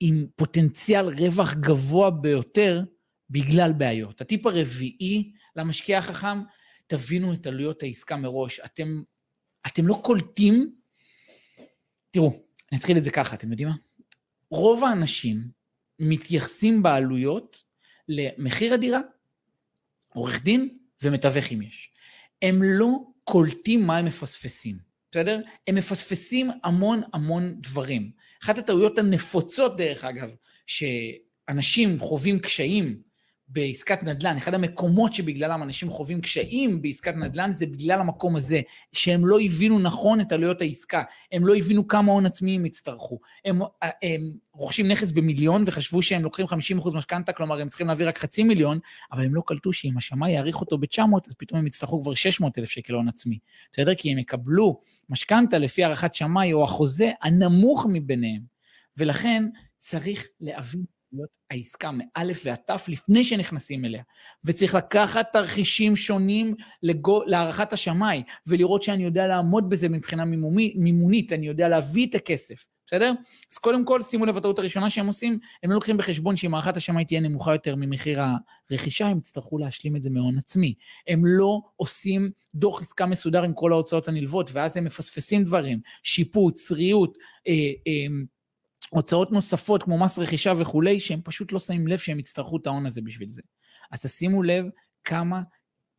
עם 0.00 0.26
פוטנציאל 0.36 1.06
רווח 1.06 1.54
גבוה 1.54 2.10
ביותר 2.10 2.82
בגלל 3.30 3.72
בעיות. 3.72 4.20
הטיפ 4.20 4.46
הרביעי 4.46 5.32
למשקיע 5.56 5.98
החכם, 5.98 6.38
תבינו 6.86 7.34
את 7.34 7.46
עלויות 7.46 7.82
העסקה 7.82 8.16
מראש. 8.16 8.60
אתם, 8.60 9.02
אתם 9.66 9.86
לא 9.86 10.00
קולטים, 10.04 10.74
תראו, 12.10 12.42
אני 12.72 12.78
אתחיל 12.80 12.98
את 12.98 13.04
זה 13.04 13.10
ככה, 13.10 13.36
אתם 13.36 13.50
יודעים 13.50 13.68
מה? 13.68 13.74
רוב 14.50 14.84
האנשים 14.84 15.36
מתייחסים 15.98 16.82
בעלויות 16.82 17.62
למחיר 18.08 18.74
הדירה, 18.74 19.00
עורך 20.08 20.42
דין 20.42 20.78
ומתווך 21.02 21.52
אם 21.52 21.62
יש. 21.62 21.92
הם 22.42 22.62
לא 22.62 22.98
קולטים 23.24 23.86
מה 23.86 23.96
הם 23.96 24.04
מפספסים, 24.04 24.78
בסדר? 25.10 25.40
הם 25.66 25.74
מפספסים 25.74 26.50
המון 26.64 27.02
המון 27.12 27.60
דברים. 27.60 28.10
אחת 28.42 28.58
הטעויות 28.58 28.98
הנפוצות, 28.98 29.76
דרך 29.76 30.04
אגב, 30.04 30.30
שאנשים 30.66 32.00
חווים 32.00 32.38
קשיים 32.38 33.02
בעסקת 33.48 34.02
נדל"ן, 34.02 34.36
אחד 34.36 34.54
המקומות 34.54 35.12
שבגללם 35.12 35.62
אנשים 35.62 35.90
חווים 35.90 36.20
קשיים 36.20 36.82
בעסקת 36.82 37.14
נדל"ן 37.14 37.52
זה 37.52 37.66
בגלל 37.66 38.00
המקום 38.00 38.36
הזה, 38.36 38.60
שהם 38.92 39.26
לא 39.26 39.40
הבינו 39.40 39.78
נכון 39.78 40.20
את 40.20 40.32
עלויות 40.32 40.60
העסקה, 40.60 41.02
הם 41.32 41.46
לא 41.46 41.56
הבינו 41.56 41.88
כמה 41.88 42.12
הון 42.12 42.26
עצמי 42.26 42.54
הם 42.54 42.66
יצטרכו. 42.66 43.18
הם, 43.44 43.60
הם 44.02 44.32
רוכשים 44.52 44.88
נכס 44.88 45.10
במיליון 45.10 45.64
וחשבו 45.66 46.02
שהם 46.02 46.22
לוקחים 46.22 46.46
50% 46.46 46.96
משכנתה, 46.96 47.32
כלומר 47.32 47.60
הם 47.60 47.68
צריכים 47.68 47.86
להביא 47.86 48.08
רק 48.08 48.18
חצי 48.18 48.42
מיליון, 48.42 48.78
אבל 49.12 49.24
הם 49.24 49.34
לא 49.34 49.42
קלטו 49.46 49.72
שאם 49.72 49.96
השמאי 49.96 50.30
יעריך 50.30 50.60
אותו 50.60 50.78
ב-900, 50.78 51.28
אז 51.28 51.34
פתאום 51.38 51.60
הם 51.60 51.66
יצטרכו 51.66 52.02
כבר 52.02 52.14
600 52.14 52.58
אלף 52.58 52.70
שקל 52.70 52.92
הון 52.92 53.08
עצמי. 53.08 53.38
בסדר? 53.72 53.94
כי 53.94 54.12
הם 54.12 54.18
יקבלו 54.18 54.80
משכנתה 55.08 55.58
לפי 55.58 55.84
הערכת 55.84 56.14
שמאי 56.14 56.52
או 56.52 56.64
החוזה 56.64 57.10
הנמוך 57.22 57.86
מביניהם, 57.92 58.42
ולכן 58.96 59.44
צריך 59.78 60.28
להבין 60.40 60.84
להיות 61.14 61.36
העסקה 61.50 61.90
מאלף 61.92 62.42
ועד 62.44 62.58
תף 62.66 62.84
לפני 62.88 63.24
שנכנסים 63.24 63.84
אליה. 63.84 64.02
וצריך 64.44 64.74
לקחת 64.74 65.26
תרחישים 65.32 65.96
שונים 65.96 66.54
לגו, 66.82 67.22
להערכת 67.26 67.72
השמאי, 67.72 68.22
ולראות 68.46 68.82
שאני 68.82 69.04
יודע 69.04 69.26
לעמוד 69.26 69.70
בזה 69.70 69.88
מבחינה 69.88 70.24
מימומי, 70.24 70.74
מימונית, 70.76 71.32
אני 71.32 71.46
יודע 71.46 71.68
להביא 71.68 72.06
את 72.06 72.14
הכסף, 72.14 72.66
בסדר? 72.86 73.12
אז 73.52 73.58
קודם 73.58 73.84
כל, 73.84 74.02
שימו 74.02 74.26
לב, 74.26 74.36
הטעות 74.36 74.58
הראשונה 74.58 74.90
שהם 74.90 75.06
עושים, 75.06 75.38
הם 75.62 75.70
לא 75.70 75.74
לוקחים 75.74 75.96
בחשבון 75.96 76.36
שאם 76.36 76.54
הערכת 76.54 76.76
השמאי 76.76 77.04
תהיה 77.04 77.20
נמוכה 77.20 77.52
יותר 77.52 77.74
ממחיר 77.76 78.20
הרכישה, 78.70 79.06
הם 79.06 79.18
יצטרכו 79.18 79.58
להשלים 79.58 79.96
את 79.96 80.02
זה 80.02 80.10
מהון 80.10 80.38
עצמי. 80.38 80.74
הם 81.08 81.20
לא 81.24 81.60
עושים 81.76 82.30
דוח 82.54 82.80
עסקה 82.80 83.06
מסודר 83.06 83.42
עם 83.42 83.52
כל 83.52 83.72
ההוצאות 83.72 84.08
הנלוות, 84.08 84.50
ואז 84.52 84.76
הם 84.76 84.84
מפספסים 84.84 85.44
דברים, 85.44 85.80
שיפוץ, 86.02 86.72
ריהוט, 86.72 87.18
אה, 87.48 87.52
אה, 87.86 88.06
הוצאות 88.94 89.32
נוספות 89.32 89.82
כמו 89.82 89.98
מס 89.98 90.18
רכישה 90.18 90.52
וכולי, 90.58 91.00
שהם 91.00 91.20
פשוט 91.24 91.52
לא 91.52 91.58
שמים 91.58 91.88
לב 91.88 91.98
שהם 91.98 92.18
יצטרכו 92.18 92.56
את 92.56 92.66
ההון 92.66 92.86
הזה 92.86 93.00
בשביל 93.00 93.30
זה. 93.30 93.42
אז 93.90 94.00
תשימו 94.00 94.42
לב 94.42 94.64
כמה 95.04 95.42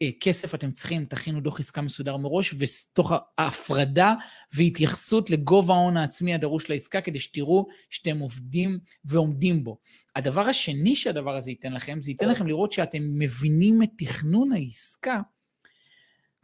אה, 0.01 0.09
כסף 0.19 0.55
אתם 0.55 0.71
צריכים, 0.71 1.05
תכינו 1.05 1.39
דוח 1.39 1.59
עסקה 1.59 1.81
מסודר 1.81 2.17
מראש, 2.17 2.55
ותוך 2.59 3.11
ההפרדה 3.37 4.13
והתייחסות 4.53 5.29
לגובה 5.29 5.73
ההון 5.73 5.97
העצמי 5.97 6.33
הדרוש 6.33 6.69
לעסקה, 6.69 7.01
כדי 7.01 7.19
שתראו 7.19 7.67
שאתם 7.89 8.17
עובדים 8.17 8.79
ועומדים 9.05 9.63
בו. 9.63 9.77
הדבר 10.15 10.41
השני 10.41 10.95
שהדבר 10.95 11.35
הזה 11.35 11.51
ייתן 11.51 11.73
לכם, 11.73 12.01
זה 12.01 12.11
ייתן 12.11 12.29
לכם 12.29 12.47
לראות 12.47 12.71
שאתם 12.71 12.99
מבינים 13.19 13.83
את 13.83 13.89
תכנון 13.97 14.51
העסקה 14.51 15.21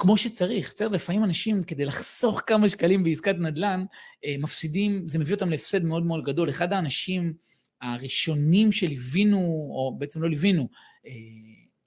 כמו 0.01 0.17
שצריך. 0.17 0.73
בסדר, 0.75 0.87
לפעמים 0.87 1.23
אנשים, 1.23 1.63
כדי 1.63 1.85
לחסוך 1.85 2.41
כמה 2.47 2.69
שקלים 2.69 3.03
בעסקת 3.03 3.35
נדל"ן, 3.39 3.85
אה, 4.25 4.35
מפסידים, 4.39 5.07
זה 5.07 5.19
מביא 5.19 5.35
אותם 5.35 5.49
להפסד 5.49 5.83
מאוד 5.83 6.05
מאוד 6.05 6.23
גדול. 6.23 6.49
אחד 6.49 6.73
האנשים 6.73 7.33
הראשונים 7.81 8.71
שליווינו, 8.71 9.37
או 9.71 9.95
בעצם 9.99 10.21
לא 10.21 10.29
ליווינו, 10.29 10.67
אה, 11.05 11.11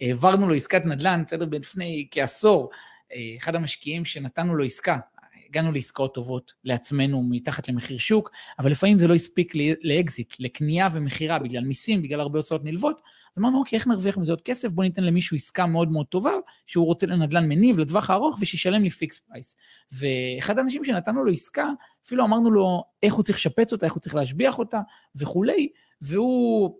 העברנו 0.01 0.49
לו 0.49 0.55
עסקת 0.55 0.85
נדל"ן, 0.85 1.23
בסדר, 1.27 1.47
לפני 1.53 2.09
כעשור, 2.11 2.71
אה, 3.13 3.35
אחד 3.39 3.55
המשקיעים 3.55 4.05
שנתנו 4.05 4.55
לו 4.55 4.65
עסקה, 4.65 4.97
הגענו 5.55 5.73
לעסקאות 5.73 6.15
טובות 6.15 6.53
לעצמנו 6.65 7.23
מתחת 7.31 7.69
למחיר 7.69 7.99
שוק, 7.99 8.31
אבל 8.59 8.71
לפעמים 8.71 8.99
זה 8.99 9.09
לא 9.09 9.15
הספיק 9.15 9.53
לאקזיט, 9.83 10.35
לקנייה 10.39 10.89
ומכירה, 10.93 11.39
בגלל 11.39 11.65
מיסים, 11.65 12.03
בגלל 12.03 12.21
הרבה 12.21 12.39
הוצאות 12.39 12.65
נלוות. 12.65 13.01
אז 13.33 13.39
אמרנו, 13.39 13.59
אוקיי, 13.59 13.77
איך 13.77 13.87
נרוויח 13.87 14.19
מזה 14.19 14.33
עוד 14.33 14.41
כסף? 14.41 14.73
בוא 14.73 14.85
ניתן 14.85 15.05
למישהו 15.05 15.37
עסקה 15.37 15.67
מאוד 15.67 15.93
מאוד 15.93 16.07
טובה, 16.07 16.33
שהוא 16.67 16.87
רוצה 16.87 17.07
לנדל"ן 17.07 17.49
מניב 17.49 17.79
לטווח 17.79 18.11
הארוך 18.11 18.39
ושישלם 18.41 18.83
לי 18.83 18.91
fix 18.91 19.19
price. 19.19 19.57
ואחד 19.93 20.59
האנשים 20.59 20.85
שנתנו 20.85 21.25
לו 21.25 21.33
עסקה, 21.33 21.69
אפילו 22.07 22.25
אמרנו 22.25 22.51
לו 22.51 22.85
איך 23.03 23.15
הוא 23.15 23.25
צריך 23.25 23.39
לשפץ 23.39 23.73
אותה, 23.73 23.87
איך 23.87 23.95
הוא 23.95 24.01
צריך 24.01 24.15
להשביח 24.15 24.59
אותה 24.59 24.81
וכולי, 25.17 25.69
והוא 26.03 26.77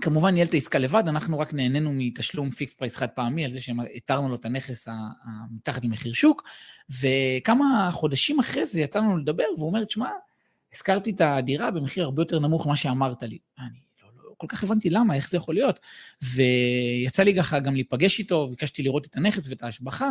כמובן 0.00 0.34
ניהל 0.34 0.46
את 0.46 0.54
העסקה 0.54 0.78
לבד, 0.78 1.02
אנחנו 1.08 1.38
רק 1.38 1.54
נהנינו 1.54 1.90
מתשלום 1.94 2.50
fix 2.50 2.74
price 2.74 2.96
חד 2.96 3.08
פעמי 3.08 3.44
על 3.44 3.50
זה 3.50 3.60
שאיתרנו 3.60 4.28
לו 4.28 4.34
את 4.34 4.44
הנכס 4.44 4.88
מתחת 5.50 5.84
למחיר 5.84 6.12
שוק, 6.12 6.48
וכמה 7.00 7.88
חודשים 7.92 8.40
אחרי 8.40 8.66
זה 8.66 8.80
יצאנו 8.80 9.18
לדבר, 9.18 9.44
והוא 9.56 9.66
אומר, 9.66 9.84
תשמע, 9.84 10.08
הזכרתי 10.74 11.10
את 11.10 11.20
הדירה 11.20 11.70
במחיר 11.70 12.04
הרבה 12.04 12.22
יותר 12.22 12.38
נמוך 12.38 12.66
ממה 12.66 12.76
שאמרת 12.76 13.22
לי. 13.22 13.38
אני 13.58 13.68
לא, 14.02 14.08
לא, 14.24 14.34
כל 14.36 14.46
כך 14.46 14.64
הבנתי 14.64 14.90
למה, 14.90 15.14
איך 15.14 15.28
זה 15.28 15.36
יכול 15.36 15.54
להיות. 15.54 15.80
ויצא 16.22 17.22
לי 17.22 17.34
ככה 17.36 17.60
גם 17.60 17.74
להיפגש 17.74 18.18
איתו, 18.18 18.48
ביקשתי 18.50 18.82
לראות 18.82 19.06
את 19.06 19.16
הנכס 19.16 19.48
ואת 19.48 19.62
ההשבחה, 19.62 20.10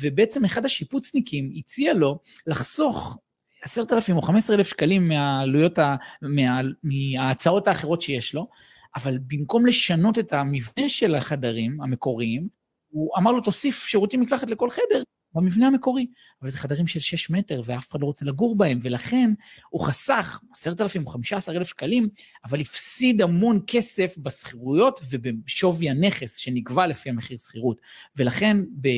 ובעצם 0.00 0.44
אחד 0.44 0.64
השיפוצניקים 0.64 1.52
הציע 1.56 1.94
לו 1.94 2.18
לחסוך 2.46 3.18
עשרת 3.62 3.92
אלפים 3.92 4.16
או 4.16 4.22
חמש 4.22 4.44
עשרה 4.44 4.56
אלף 4.56 4.68
שקלים 4.68 5.08
מהעלויות, 5.08 5.78
מה, 6.22 6.60
מההצעות 6.82 7.68
האחרות 7.68 8.00
שיש 8.00 8.34
לו, 8.34 8.48
אבל 8.96 9.18
במקום 9.26 9.66
לשנות 9.66 10.18
את 10.18 10.32
המבנה 10.32 10.88
של 10.88 11.14
החדרים 11.14 11.80
המקוריים, 11.82 12.48
הוא 12.88 13.10
אמר 13.18 13.32
לו, 13.32 13.40
תוסיף 13.40 13.86
שירותים 13.86 14.20
מקלחת 14.20 14.50
לכל 14.50 14.70
חדר 14.70 15.02
במבנה 15.34 15.66
המקורי. 15.66 16.06
אבל 16.42 16.50
זה 16.50 16.58
חדרים 16.58 16.86
של 16.86 17.00
6 17.00 17.30
מטר, 17.30 17.62
ואף 17.64 17.90
אחד 17.90 18.00
לא 18.00 18.06
רוצה 18.06 18.24
לגור 18.24 18.56
בהם, 18.56 18.78
ולכן 18.82 19.30
הוא 19.68 19.80
חסך 19.80 20.40
10,000 20.52 21.06
או 21.06 21.10
15,000 21.10 21.68
שקלים, 21.68 22.08
אבל 22.44 22.60
הפסיד 22.60 23.22
המון 23.22 23.60
כסף 23.66 24.18
בשכירויות 24.18 25.00
ובשווי 25.10 25.90
הנכס 25.90 26.36
שנקבע 26.36 26.86
לפי 26.86 27.08
המחיר 27.10 27.38
שכירות. 27.38 27.80
ולכן, 28.16 28.56
ב... 28.80 28.88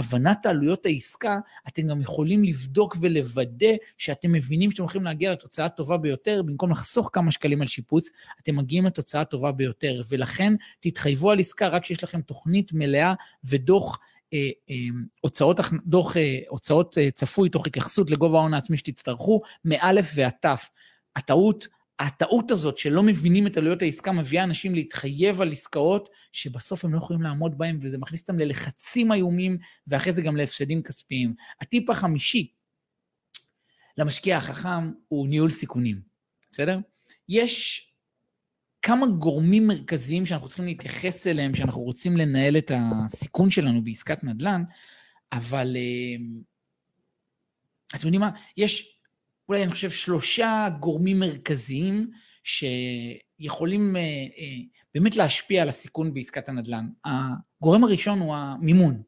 הבנת 0.00 0.46
העלויות 0.46 0.86
העסקה, 0.86 1.38
אתם 1.68 1.86
גם 1.86 2.00
יכולים 2.00 2.44
לבדוק 2.44 2.96
ולוודא 3.00 3.72
שאתם 3.98 4.32
מבינים 4.32 4.70
שאתם 4.70 4.82
הולכים 4.82 5.04
להגיע 5.04 5.32
לתוצאה 5.32 5.66
הטובה 5.66 5.96
ביותר, 5.96 6.42
במקום 6.42 6.70
לחסוך 6.70 7.10
כמה 7.12 7.30
שקלים 7.32 7.60
על 7.60 7.66
שיפוץ, 7.66 8.10
אתם 8.42 8.56
מגיעים 8.56 8.86
לתוצאה 8.86 9.20
הטובה 9.20 9.52
ביותר, 9.52 10.02
ולכן 10.08 10.54
תתחייבו 10.80 11.30
על 11.30 11.40
עסקה 11.40 11.68
רק 11.68 11.82
כשיש 11.82 12.04
לכם 12.04 12.20
תוכנית 12.20 12.72
מלאה 12.72 13.14
ודוח 13.44 13.98
אה, 14.32 14.48
אה, 14.70 14.74
הוצאות, 15.20 15.60
דוח 15.86 16.16
אה, 16.16 16.38
הוצאות 16.48 16.98
צפוי 17.14 17.48
תוך 17.48 17.66
התייחסות 17.66 18.10
לגובה 18.10 18.38
ההון 18.38 18.54
העצמי 18.54 18.76
שתצטרכו, 18.76 19.40
מאלף 19.64 20.12
ועד 20.14 20.32
תף. 20.40 20.70
הטעות 21.16 21.68
הטעות 22.00 22.50
הזאת 22.50 22.78
שלא 22.78 23.02
מבינים 23.02 23.46
את 23.46 23.56
עלויות 23.56 23.82
העסקה 23.82 24.12
מביאה 24.12 24.44
אנשים 24.44 24.74
להתחייב 24.74 25.40
על 25.40 25.52
עסקאות 25.52 26.08
שבסוף 26.32 26.84
הם 26.84 26.92
לא 26.92 26.98
יכולים 26.98 27.22
לעמוד 27.22 27.58
בהן, 27.58 27.78
וזה 27.82 27.98
מכניס 27.98 28.20
אותם 28.20 28.38
ללחצים 28.38 29.12
איומים, 29.12 29.58
ואחרי 29.86 30.12
זה 30.12 30.22
גם 30.22 30.36
להפסדים 30.36 30.82
כספיים. 30.82 31.34
הטיפ 31.60 31.90
החמישי 31.90 32.52
למשקיע 33.98 34.36
החכם 34.36 34.92
הוא 35.08 35.28
ניהול 35.28 35.50
סיכונים, 35.50 36.00
בסדר? 36.52 36.78
יש 37.28 37.86
כמה 38.82 39.06
גורמים 39.06 39.66
מרכזיים 39.66 40.26
שאנחנו 40.26 40.48
צריכים 40.48 40.66
להתייחס 40.66 41.26
אליהם, 41.26 41.54
שאנחנו 41.54 41.80
רוצים 41.80 42.16
לנהל 42.16 42.58
את 42.58 42.70
הסיכון 42.74 43.50
שלנו 43.50 43.84
בעסקת 43.84 44.24
נדל"ן, 44.24 44.62
אבל 45.32 45.76
אה, 45.76 46.16
אתם 47.96 48.06
יודעים 48.06 48.20
מה? 48.20 48.30
יש 48.56 48.99
אולי 49.50 49.62
אני 49.62 49.70
חושב 49.72 49.90
שלושה 49.90 50.68
גורמים 50.80 51.20
מרכזיים 51.20 52.10
שיכולים 52.44 53.96
אה, 53.96 54.00
אה, 54.02 54.56
באמת 54.94 55.16
להשפיע 55.16 55.62
על 55.62 55.68
הסיכון 55.68 56.14
בעסקת 56.14 56.48
הנדל"ן. 56.48 56.88
הגורם 57.04 57.84
הראשון 57.84 58.18
הוא 58.18 58.36
המימון. 58.36 59.02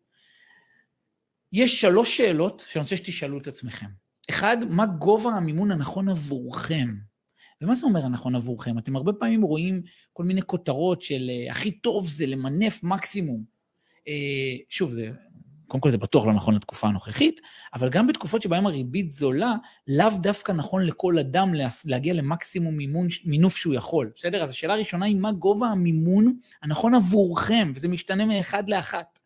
יש 1.53 1.81
שלוש 1.81 2.17
שאלות 2.17 2.65
שאני 2.69 2.83
רוצה 2.83 2.97
שתשאלו 2.97 3.39
את 3.39 3.47
עצמכם. 3.47 3.87
אחד, 4.31 4.57
מה 4.71 4.87
גובה 4.87 5.31
המימון 5.31 5.71
הנכון 5.71 6.09
עבורכם? 6.09 6.95
ומה 7.61 7.75
זה 7.75 7.87
אומר 7.87 8.05
הנכון 8.05 8.35
עבורכם? 8.35 8.79
אתם 8.79 8.97
הרבה 8.97 9.13
פעמים 9.13 9.43
רואים 9.43 9.83
כל 10.13 10.25
מיני 10.25 10.43
כותרות 10.43 11.03
של 11.03 11.31
אה, 11.31 11.51
הכי 11.51 11.71
טוב 11.71 12.09
זה 12.09 12.27
למנף 12.27 12.83
מקסימום. 12.83 13.45
אה, 14.09 14.57
שוב, 14.69 14.91
זה, 14.91 15.11
קודם 15.73 15.81
כל 15.83 15.91
זה 15.91 15.99
בטוח 15.99 16.27
לא 16.27 16.33
נכון 16.33 16.55
לתקופה 16.55 16.89
הנוכחית, 16.89 17.41
אבל 17.75 17.89
גם 17.89 18.07
בתקופות 18.07 18.43
שבהן 18.43 18.67
הריבית 18.67 19.11
זולה, 19.11 19.55
לאו 19.89 20.11
דווקא 20.21 20.53
נכון 20.53 20.87
לכל 20.87 21.19
אדם 21.19 21.55
להגיע 21.85 22.15
למקסימום 22.15 22.77
מימון, 22.77 23.07
מינוף 23.25 23.57
שהוא 23.57 23.75
יכול, 23.75 24.11
בסדר? 24.17 24.43
אז 24.43 24.51
השאלה 24.51 24.75
הראשונה 24.75 25.07
היא 25.07 25.17
מה 25.17 25.33
גובה 25.33 25.67
המימון 25.67 26.35
הנכון 26.63 26.95
עבורכם, 26.95 27.73
וזה 27.75 27.89
משתנה 27.89 28.25
מאחד 28.25 28.69
לאחת. 28.69 29.19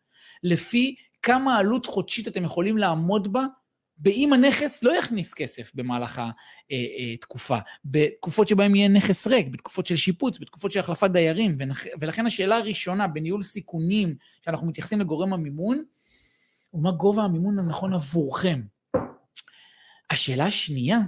לפי 0.43 0.95
כמה 1.23 1.57
עלות 1.57 1.85
חודשית 1.85 2.27
אתם 2.27 2.43
יכולים 2.43 2.77
לעמוד 2.77 3.33
בה 3.33 3.45
באם 3.97 4.33
הנכס 4.33 4.83
לא 4.83 4.97
יכניס 4.97 5.33
כסף 5.33 5.71
במהלך 5.75 6.21
התקופה, 7.13 7.55
אה, 7.55 7.59
אה, 7.59 7.63
בתקופות 7.85 8.47
שבהן 8.47 8.75
יהיה 8.75 8.87
נכס 8.87 9.27
ריק, 9.27 9.47
בתקופות 9.47 9.85
של 9.85 9.95
שיפוץ, 9.95 10.39
בתקופות 10.39 10.71
של 10.71 10.79
החלפת 10.79 11.09
דיירים, 11.11 11.55
ולכן 12.01 12.25
השאלה 12.25 12.57
הראשונה 12.57 13.07
בניהול 13.07 13.41
סיכונים, 13.41 14.15
שאנחנו 14.45 14.67
מתייחסים 14.67 14.99
לגורם 14.99 15.33
המימון, 15.33 15.83
הוא 16.69 16.83
מה 16.83 16.91
גובה 16.91 17.23
המימון 17.23 17.59
הנכון 17.59 17.93
עבורכם. 17.93 18.61
השאלה 20.09 20.45
השנייה, 20.45 20.99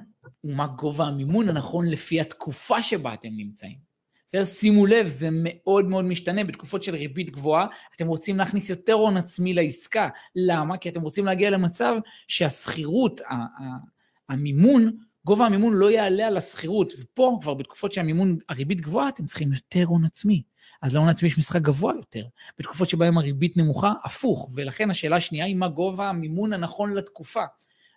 הוא 0.42 0.56
מה 0.56 0.68
גובה 0.68 1.06
המימון 1.06 1.50
הנכון 1.50 1.88
לפי 1.88 2.22
התקופה 2.22 2.84
שבה 2.84 3.14
אתם 3.14 3.30
נמצאים. 3.32 3.90
בסדר? 4.28 4.46
שימו 4.46 4.86
לב, 4.86 5.08
זה 5.08 5.30
מאוד 5.32 5.86
מאוד 5.86 6.06
משתנה. 6.06 6.44
בתקופות 6.44 6.84
של 6.84 6.96
ריבית 6.96 7.32
גבוהה, 7.32 7.68
אתם 7.96 8.08
רוצים 8.08 8.38
להכניס 8.38 8.70
יותר 8.70 8.94
הון 8.94 9.18
עצמי 9.18 9.54
לעסקה. 9.54 10.10
למה? 10.36 10.78
כי 10.78 10.90
אתם 10.90 11.02
רוצים 11.02 11.26
להגיע 11.26 11.50
למצב 11.50 11.96
שהשכירות, 12.28 13.22
המימון, 14.30 14.98
גובה 15.30 15.46
המימון 15.46 15.74
לא 15.74 15.92
יעלה 15.92 16.28
על 16.28 16.38
השכירות. 16.38 16.94
ופה, 17.00 17.40
כבר 17.42 17.54
בתקופות 17.54 17.92
שהמימון, 17.92 18.38
הריבית 18.50 18.82
גבוהה, 18.82 19.10
אתם 19.10 19.26
צריכים 19.26 19.54
יותר 19.54 19.84
הון 19.86 20.06
עצמי. 20.06 20.44
אז 20.82 20.94
להון 20.94 21.10
עצמי 21.10 21.28
יש 21.28 21.38
משחק 21.38 21.62
גבוה 21.62 21.94
יותר. 21.96 22.26
בתקופות 22.60 22.90
שבהן 22.90 23.18
הריבית 23.18 23.58
נמוכה, 23.58 23.94
הפוך. 24.04 24.50
ולכן 24.56 24.90
השאלה 24.90 25.16
השנייה 25.16 25.46
היא 25.46 25.56
מה 25.56 25.68
גובה 25.68 26.10
המימון 26.10 26.54
הנכון 26.54 26.94
לתקופה. 26.94 27.44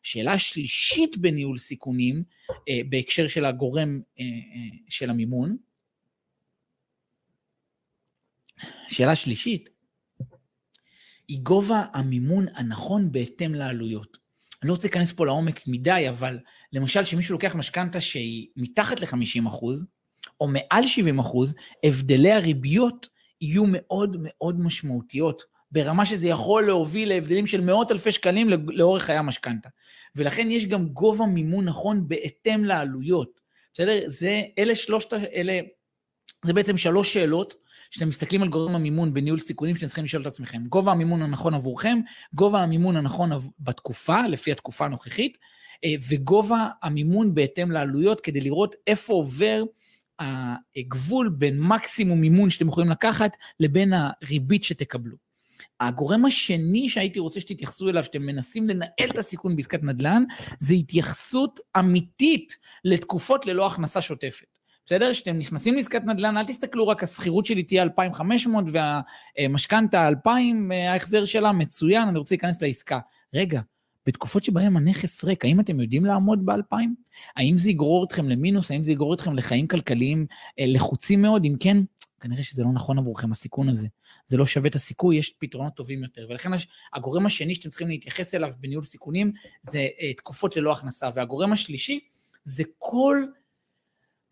השאלה 0.05 0.33
השלישית 0.33 1.19
בניהול 1.19 1.59
סיכונים, 1.59 2.23
אה, 2.69 2.81
בהקשר 2.89 3.29
של 3.29 3.45
הגורם 3.45 4.01
אה, 4.21 4.25
אה, 4.25 4.79
של 4.89 5.11
המימון, 5.11 5.57
שאלה 8.89 9.15
שלישית, 9.15 9.71
היא 11.29 11.41
גובה 11.43 11.85
המימון 11.93 12.47
הנכון 12.55 13.12
בהתאם 13.12 13.55
לעלויות. 13.55 14.22
אני 14.62 14.69
לא 14.69 14.73
רוצה 14.73 14.88
להיכנס 14.88 15.12
פה 15.12 15.26
לעומק 15.26 15.61
מדי, 15.66 16.09
אבל 16.09 16.38
למשל, 16.73 17.02
כשמישהו 17.02 17.33
לוקח 17.33 17.54
משכנתה 17.54 18.00
שהיא 18.00 18.49
מתחת 18.57 19.00
ל-50%, 19.00 19.64
או 20.40 20.49
מעל 20.49 20.85
70%, 21.21 21.26
הבדלי 21.85 22.33
הריביות 22.33 23.09
יהיו 23.40 23.64
מאוד 23.66 24.16
מאוד 24.21 24.61
משמעותיות, 24.61 25.42
ברמה 25.71 26.07
שזה 26.07 26.28
יכול 26.28 26.66
להוביל 26.66 27.09
להבדלים 27.09 27.47
של 27.47 27.61
מאות 27.61 27.92
אלפי 27.92 28.12
שקלים 28.12 28.49
לאורך 28.66 29.02
חיי 29.02 29.16
המשכנתה. 29.16 29.69
ולכן 30.16 30.50
יש 30.50 30.66
גם 30.66 30.88
גובה 30.88 31.26
מימון 31.26 31.64
נכון 31.64 32.09
בהתאם 32.09 32.64
לעלויות. 32.64 33.40
בסדר? 33.75 34.00
זה, 34.07 34.42
אלה 34.59 34.75
שלושת, 34.75 35.12
אלה, 35.12 35.61
זה 36.45 36.53
בעצם 36.53 36.77
שלוש 36.77 37.13
שאלות 37.13 37.55
כשאתם 37.91 38.09
מסתכלים 38.09 38.43
על 38.43 38.49
גורם 38.49 38.75
המימון 38.75 39.15
בניהול 39.15 39.39
סיכונים 39.39 39.77
שאתם 39.77 39.87
צריכים 39.87 40.05
לשאול 40.05 40.23
את 40.23 40.27
עצמכם, 40.27 40.63
גובה 40.69 40.93
המימון 40.93 41.23
הנכון 41.23 41.55
עבורכם, 41.55 41.99
גובה 42.35 42.63
המימון 42.63 42.97
הנכון 42.97 43.31
בתקופה, 43.61 44.27
לפי 44.27 44.53
התקופה 44.53 44.85
הנוכחית, 44.85 45.39
אה, 45.85 45.95
וגובה 46.09 46.69
המימון 46.83 47.35
בהתאם 47.35 47.71
לעלויות, 47.71 48.21
כדי 48.21 48.41
לראות 48.41 48.75
איפה 48.87 49.13
עובר 49.13 49.63
הגבול 50.77 51.29
בין 51.29 51.61
מקסימום 51.61 52.21
מימון 52.21 52.51
שאתם 52.51 52.69
יכולים 52.69 52.91
לקחת 52.91 53.37
לבין 53.61 53.93
הריבית 53.93 54.65
שתקבלו. 54.65 55.17
הגורם 55.81 56.25
השני 56.25 56.89
שהייתי 56.89 57.19
רוצה 57.19 57.41
שתתייחסו 57.41 57.89
אליו, 57.89 58.05
שאתם 58.05 58.23
מנסים 58.23 58.69
לנהל 58.69 59.11
את 59.11 59.19
הסיכון 59.19 59.57
בעסקת 59.57 59.83
נדל"ן, 59.83 60.25
זה 60.59 60.75
התייחסות 60.75 61.61
אמיתית 61.79 62.57
לתקופות 62.85 63.47
ללא 63.47 63.67
הכנסה 63.67 64.01
שוטפת. 64.01 64.51
בסדר? 64.86 65.12
כשאתם 65.12 65.38
נכנסים 65.38 65.75
לעסקת 65.75 66.02
נדל"ן, 66.04 66.36
אל 66.36 66.45
תסתכלו 66.45 66.88
רק, 66.88 67.02
השכירות 67.02 67.47
שלי 67.47 67.62
תהיה 67.62 67.82
2,500 67.82 68.64
והמשכנתה 69.38 70.08
2,000, 70.08 70.71
ההחזר 70.73 71.25
שלה 71.25 71.52
מצוין, 71.52 72.08
אני 72.08 72.18
רוצה 72.18 72.34
להיכנס 72.34 72.62
לעסקה. 72.62 72.99
רגע, 73.34 73.60
בתקופות 74.06 74.45
שבהן 74.45 74.76
הנכס 74.76 75.25
ריק, 75.25 75.45
האם 75.45 75.60
אתם 75.60 75.80
יודעים 75.80 76.04
לעמוד 76.04 76.47
ב-2,000? 76.47 76.76
האם 77.36 77.58
זה 77.58 77.71
יגרור 77.71 78.04
אתכם 78.04 78.28
למינוס? 78.28 78.71
האם 78.71 78.82
זה 78.82 78.92
יגרור 78.92 79.14
אתכם 79.14 79.36
לחיים 79.36 79.66
כלכליים 79.66 80.26
אה, 80.58 80.64
לחוצים 80.68 81.23
מאוד? 81.23 81.45
אם 81.45 81.54
כן, 81.60 81.76
כנראה 82.21 82.42
שזה 82.42 82.62
לא 82.62 82.73
נכון 82.73 82.99
עבורכם, 82.99 83.32
הסיכון 83.32 83.68
הזה. 83.68 83.86
זה 84.26 84.36
לא 84.36 84.47
שווה 84.47 84.68
את 84.68 84.75
הסיכוי, 84.75 85.16
יש 85.16 85.34
פתרונות 85.38 85.75
טובים 85.75 86.02
יותר. 86.02 86.26
ולכן 86.30 86.50
הגורם 86.95 87.26
השני 87.26 87.54
שאתם 87.54 87.68
צריכים 87.68 87.88
להתייחס 87.88 88.34
אליו 88.34 88.52
בניהול 88.60 88.84
סיכונים 88.84 89.32
זה 89.62 89.88
אה, 90.00 90.12
תקופות 90.14 90.56
ללא 90.56 90.73
הכנסה. 90.73 91.08
והגורם 91.14 91.52
השלישי 91.52 92.00
זה 92.45 92.62
כל 92.78 93.25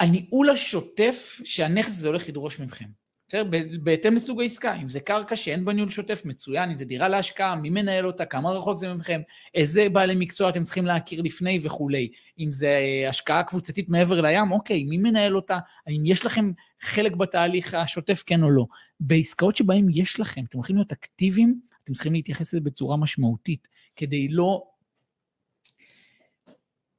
הניהול 0.00 0.50
השוטף 0.50 1.40
שהנכס 1.44 1.88
הזה 1.88 2.08
הולך 2.08 2.28
לדרוש 2.28 2.60
מכם. 2.60 3.00
בסדר? 3.28 3.44
בהתאם 3.82 4.14
לסוג 4.14 4.40
העסקה, 4.40 4.76
אם 4.76 4.88
זה 4.88 5.00
קרקע 5.00 5.36
שאין 5.36 5.64
בה 5.64 5.72
ניהול 5.72 5.90
שוטף 5.90 6.22
מצוין, 6.24 6.70
אם 6.70 6.78
זה 6.78 6.84
דירה 6.84 7.08
להשקעה, 7.08 7.54
מי 7.54 7.70
מנהל 7.70 8.06
אותה, 8.06 8.24
כמה 8.24 8.50
רחוק 8.50 8.78
זה 8.78 8.94
ממכם, 8.94 9.20
איזה 9.54 9.88
בעלי 9.88 10.14
מקצוע 10.16 10.48
אתם 10.48 10.64
צריכים 10.64 10.86
להכיר 10.86 11.22
לפני 11.22 11.58
וכולי, 11.62 12.10
אם 12.38 12.52
זה 12.52 12.66
אה, 12.66 13.08
השקעה 13.08 13.42
קבוצתית 13.42 13.88
מעבר 13.88 14.20
לים, 14.20 14.52
אוקיי, 14.52 14.84
מי 14.84 14.96
מנהל 14.96 15.36
אותה, 15.36 15.58
האם 15.86 16.06
יש 16.06 16.26
לכם 16.26 16.52
חלק 16.80 17.12
בתהליך 17.12 17.74
השוטף, 17.74 18.22
כן 18.26 18.42
או 18.42 18.50
לא. 18.50 18.66
בעסקאות 19.00 19.56
שבהן 19.56 19.86
יש 19.94 20.20
לכם, 20.20 20.42
אתם 20.48 20.58
הולכים 20.58 20.76
להיות 20.76 20.92
אקטיביים, 20.92 21.60
אתם 21.84 21.92
צריכים 21.92 22.12
להתייחס 22.12 22.52
לזה 22.52 22.60
בצורה 22.60 22.96
משמעותית, 22.96 23.68
כדי 23.96 24.28
לא 24.28 24.62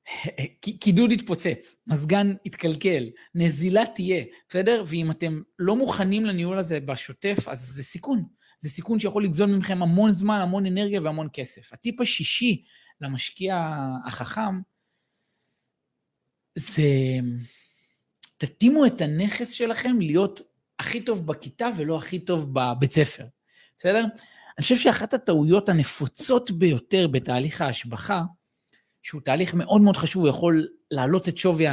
קידוד 0.80 1.12
יתפוצץ, 1.12 1.76
מזגן 1.88 2.34
יתקלקל, 2.46 3.10
נזילה 3.36 3.84
תהיה, 3.96 4.24
בסדר? 4.50 4.84
ואם 4.88 5.12
אתם 5.12 5.42
לא 5.60 5.76
מוכנים 5.76 6.26
לניהול 6.26 6.60
הזה 6.60 6.80
בשוטף, 6.80 7.48
אז 7.48 7.60
זה 7.60 7.84
סיכון. 7.84 8.24
זה 8.60 8.70
סיכון 8.70 9.00
שיכול 9.00 9.24
לגזול 9.24 9.56
מכם 9.56 9.84
המון 9.84 10.12
זמן, 10.12 10.40
המון 10.42 10.66
אנרגיה 10.66 11.02
והמון 11.02 11.28
כסף. 11.34 11.74
הטיפ 11.74 12.02
השישי 12.02 12.64
למשקיע 13.02 13.76
החכם, 14.06 14.62
זה 16.56 16.84
תתאימו 18.38 18.86
את 18.86 19.02
הנכס 19.02 19.50
שלכם 19.50 20.02
להיות 20.02 20.42
הכי 20.80 21.02
טוב 21.02 21.28
בכיתה 21.28 21.70
ולא 21.78 21.98
הכי 21.98 22.20
טוב 22.20 22.54
בבית 22.54 22.94
ספר, 22.94 23.26
בסדר? 23.78 24.06
אני 24.58 24.64
חושב 24.64 24.78
שאחת 24.78 25.14
הטעויות 25.14 25.70
הנפוצות 25.70 26.52
ביותר 26.52 27.08
בתהליך 27.08 27.62
ההשבחה, 27.62 28.22
שהוא 29.04 29.22
תהליך 29.22 29.54
מאוד 29.54 29.82
מאוד 29.82 29.98
חשוב, 29.98 30.24
הוא 30.24 30.30
יכול 30.30 30.68
להעלות 30.92 31.30
את 31.30 31.38
שווי 31.38 31.66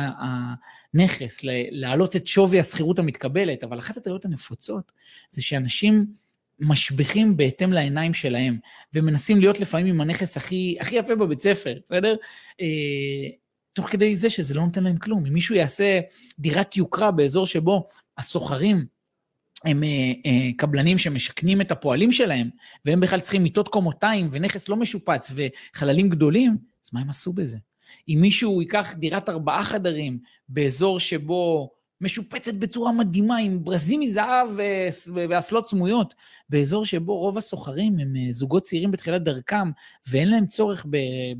הנכס, 0.94 1.40
להעלות 1.70 2.16
את 2.16 2.26
שווי 2.26 2.60
השכירות 2.60 2.98
המתקבלת, 2.98 3.64
אבל 3.64 3.78
אחת 3.78 3.96
הטעויות 3.96 4.24
הנפוצות 4.24 4.92
זה 5.30 5.42
שאנשים 5.42 6.06
משביחים 6.60 7.36
בהתאם 7.36 7.72
לעיניים 7.72 8.14
שלהם, 8.14 8.58
ומנסים 8.94 9.40
להיות 9.40 9.60
לפעמים 9.60 9.86
עם 9.86 10.00
הנכס 10.00 10.36
הכי, 10.36 10.76
הכי 10.80 10.94
יפה 10.94 11.14
בבית 11.14 11.40
ספר, 11.40 11.78
בסדר? 11.84 12.16
אה, 12.60 12.66
תוך 13.72 13.88
כדי 13.90 14.16
זה 14.16 14.30
שזה 14.30 14.54
לא 14.54 14.62
נותן 14.62 14.84
להם 14.84 14.96
כלום. 14.96 15.26
אם 15.26 15.32
מישהו 15.32 15.54
יעשה 15.54 16.00
דירת 16.38 16.76
יוקרה 16.76 17.10
באזור 17.10 17.46
שבו 17.46 17.88
הסוחרים 18.18 18.86
הם 19.64 19.82
אה, 19.82 20.12
אה, 20.26 20.50
קבלנים 20.56 20.98
שמשכנים 20.98 21.60
את 21.60 21.70
הפועלים 21.70 22.12
שלהם, 22.12 22.50
והם 22.84 23.00
בכלל 23.00 23.20
צריכים 23.20 23.42
מיטות 23.42 23.68
קומותיים 23.68 24.28
ונכס 24.30 24.68
לא 24.68 24.76
משופץ 24.76 25.32
וחללים 25.34 26.08
גדולים, 26.08 26.56
אז 26.84 26.90
מה 26.92 27.00
הם 27.00 27.10
עשו 27.10 27.32
בזה? 27.32 27.56
אם 28.08 28.18
מישהו 28.20 28.62
ייקח 28.62 28.94
דירת 28.94 29.28
ארבעה 29.28 29.64
חדרים 29.64 30.18
באזור 30.48 31.00
שבו 31.00 31.70
משופצת 32.00 32.54
בצורה 32.54 32.92
מדהימה, 32.92 33.36
עם 33.36 33.64
ברזים 33.64 34.00
מזהב 34.00 34.48
ואסלות 35.28 35.68
סמויות, 35.68 36.14
באזור 36.48 36.84
שבו 36.84 37.18
רוב 37.18 37.38
הסוחרים 37.38 37.98
הם 37.98 38.16
אה, 38.16 38.32
זוגות 38.32 38.62
צעירים 38.62 38.90
בתחילת 38.90 39.22
דרכם, 39.22 39.70
ואין 40.06 40.30
להם 40.30 40.46
צורך 40.46 40.86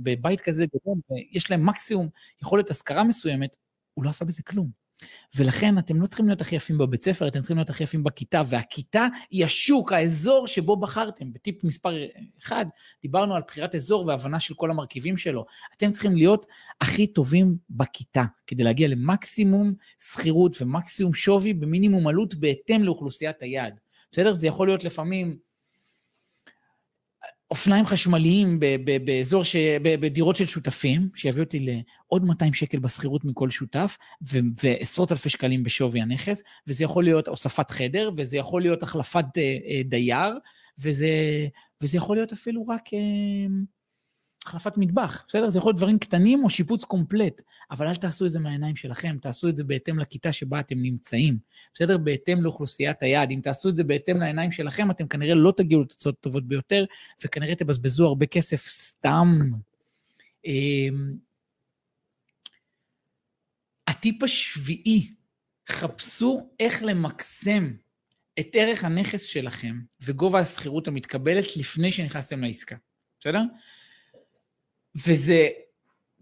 בבית 0.03 0.41
כזה 0.41 0.65
גדול, 0.67 0.99
ויש 1.11 1.51
להם 1.51 1.67
מקסימום 1.67 2.09
יכולת 2.43 2.71
השכרה 2.71 3.05
מסוימת, 3.05 3.57
הוא 3.95 4.05
לא 4.05 4.11
עשה 4.11 4.25
בזה 4.25 4.43
כלום. 4.43 4.88
ולכן 5.37 5.79
אתם 5.79 6.01
לא 6.01 6.07
צריכים 6.07 6.27
להיות 6.27 6.41
הכי 6.41 6.57
יפים 6.57 6.79
בבית 6.79 7.03
ספר, 7.03 7.29
אתם 7.29 7.41
צריכים 7.41 7.57
להיות 7.57 7.71
הכי 7.71 7.85
יפים 7.85 8.05
בכיתה, 8.05 8.43
והכיתה 8.47 9.07
היא 9.31 9.45
השוק, 9.45 9.93
האזור 9.93 10.47
שבו 10.47 10.77
בחרתם. 10.77 11.33
בטיפ 11.33 11.65
מספר 11.65 11.91
אחד, 12.43 12.67
דיברנו 13.03 13.35
על 13.35 13.43
בחירת 13.47 13.75
אזור 13.75 14.07
והבנה 14.07 14.41
של 14.41 14.55
כל 14.55 14.71
המרכיבים 14.71 15.17
שלו. 15.17 15.45
אתם 15.77 15.91
צריכים 15.91 16.17
להיות 16.17 16.47
הכי 16.81 17.07
טובים 17.07 17.57
בכיתה, 17.71 18.25
כדי 18.47 18.63
להגיע 18.65 18.89
למקסימום 18.89 19.75
שכירות 19.99 20.63
ומקסימום 20.63 21.15
שווי 21.15 21.55
במינימום 21.55 22.07
עלות 22.09 22.35
בהתאם 22.35 22.83
לאוכלוסיית 22.83 23.43
היעד. 23.43 23.81
בסדר? 24.13 24.35
זה 24.35 24.47
יכול 24.47 24.69
להיות 24.69 24.85
לפעמים 24.85 25.48
אופניים 27.51 27.87
חשמליים 27.87 28.61
באזור, 29.05 29.45
ש... 29.45 29.57
בדירות 29.83 30.37
של 30.37 30.47
שותפים, 30.47 31.09
שיביאו 31.15 31.45
אותי 31.45 31.59
לעוד 31.61 32.25
200 32.25 32.53
שקל 32.53 32.79
בשכירות 32.79 33.25
מכל 33.25 33.51
שותף, 33.51 33.97
ו... 34.33 34.39
ועשרות 34.63 35.13
אלפי 35.13 35.29
שקלים 35.29 35.63
בשווי 35.63 36.01
הנכס, 36.01 36.43
וזה 36.67 36.85
יכול 36.85 37.05
להיות 37.05 37.29
הוספת 37.29 37.71
חדר, 37.71 38.11
וזה 38.17 38.37
יכול 38.37 38.63
להיות 38.63 38.83
החלפת 38.83 39.25
אה, 39.37 39.43
אה, 39.43 39.83
דייר, 39.85 40.39
וזה, 40.81 41.09
וזה 41.83 41.97
יכול 41.97 42.17
להיות 42.17 42.33
אפילו 42.33 42.67
רק... 42.67 42.89
החלפת 44.47 44.73
מטבח, 44.77 45.25
בסדר? 45.29 45.51
זה 45.51 45.59
יכול 45.59 45.71
להיות 45.71 45.77
דברים 45.77 45.99
קטנים 45.99 46.45
או 46.45 46.51
שיפוץ 46.51 46.85
קומפלט, 46.85 47.43
אבל 47.71 47.89
אל 47.89 47.97
תעשו 47.97 48.27
את 48.27 48.31
זה 48.31 48.39
מהעיניים 48.39 48.77
שלכם, 48.77 49.17
תעשו 49.23 49.49
את 49.49 49.57
זה 49.57 49.65
בהתאם 49.65 49.99
לכיתה 49.99 50.33
שבה 50.33 50.61
אתם 50.61 50.77
נמצאים, 50.79 51.39
בסדר? 51.75 51.99
בהתאם 51.99 52.43
לאוכלוסיית 52.43 53.03
היעד. 53.03 53.31
אם 53.31 53.41
תעשו 53.43 53.69
את 53.69 53.77
זה 53.77 53.85
בהתאם 53.85 54.17
לעיניים 54.17 54.51
שלכם, 54.51 54.91
אתם 54.91 55.09
כנראה 55.09 55.35
לא 55.35 55.53
תגיעו 55.57 55.83
לתוצאות 55.83 56.21
טובות 56.21 56.49
ביותר, 56.49 56.85
וכנראה 57.25 57.55
תבזבזו 57.55 58.07
הרבה 58.07 58.27
כסף 58.27 58.67
סתם. 58.67 59.51
אמ, 60.45 61.17
הטיפ 63.89 64.23
השביעי, 64.23 65.11
חפשו 65.69 66.49
איך 66.61 66.83
למקסם 66.83 67.73
את 68.41 68.49
ערך 68.53 68.85
הנכס 68.85 69.23
שלכם 69.23 69.81
וגובה 70.03 70.39
השכירות 70.39 70.89
המתקבלת 70.89 71.57
לפני 71.57 71.93
שנכנסתם 71.93 72.45
לעסקה, 72.45 72.77
בסדר? 73.21 73.43
וזה 74.97 75.49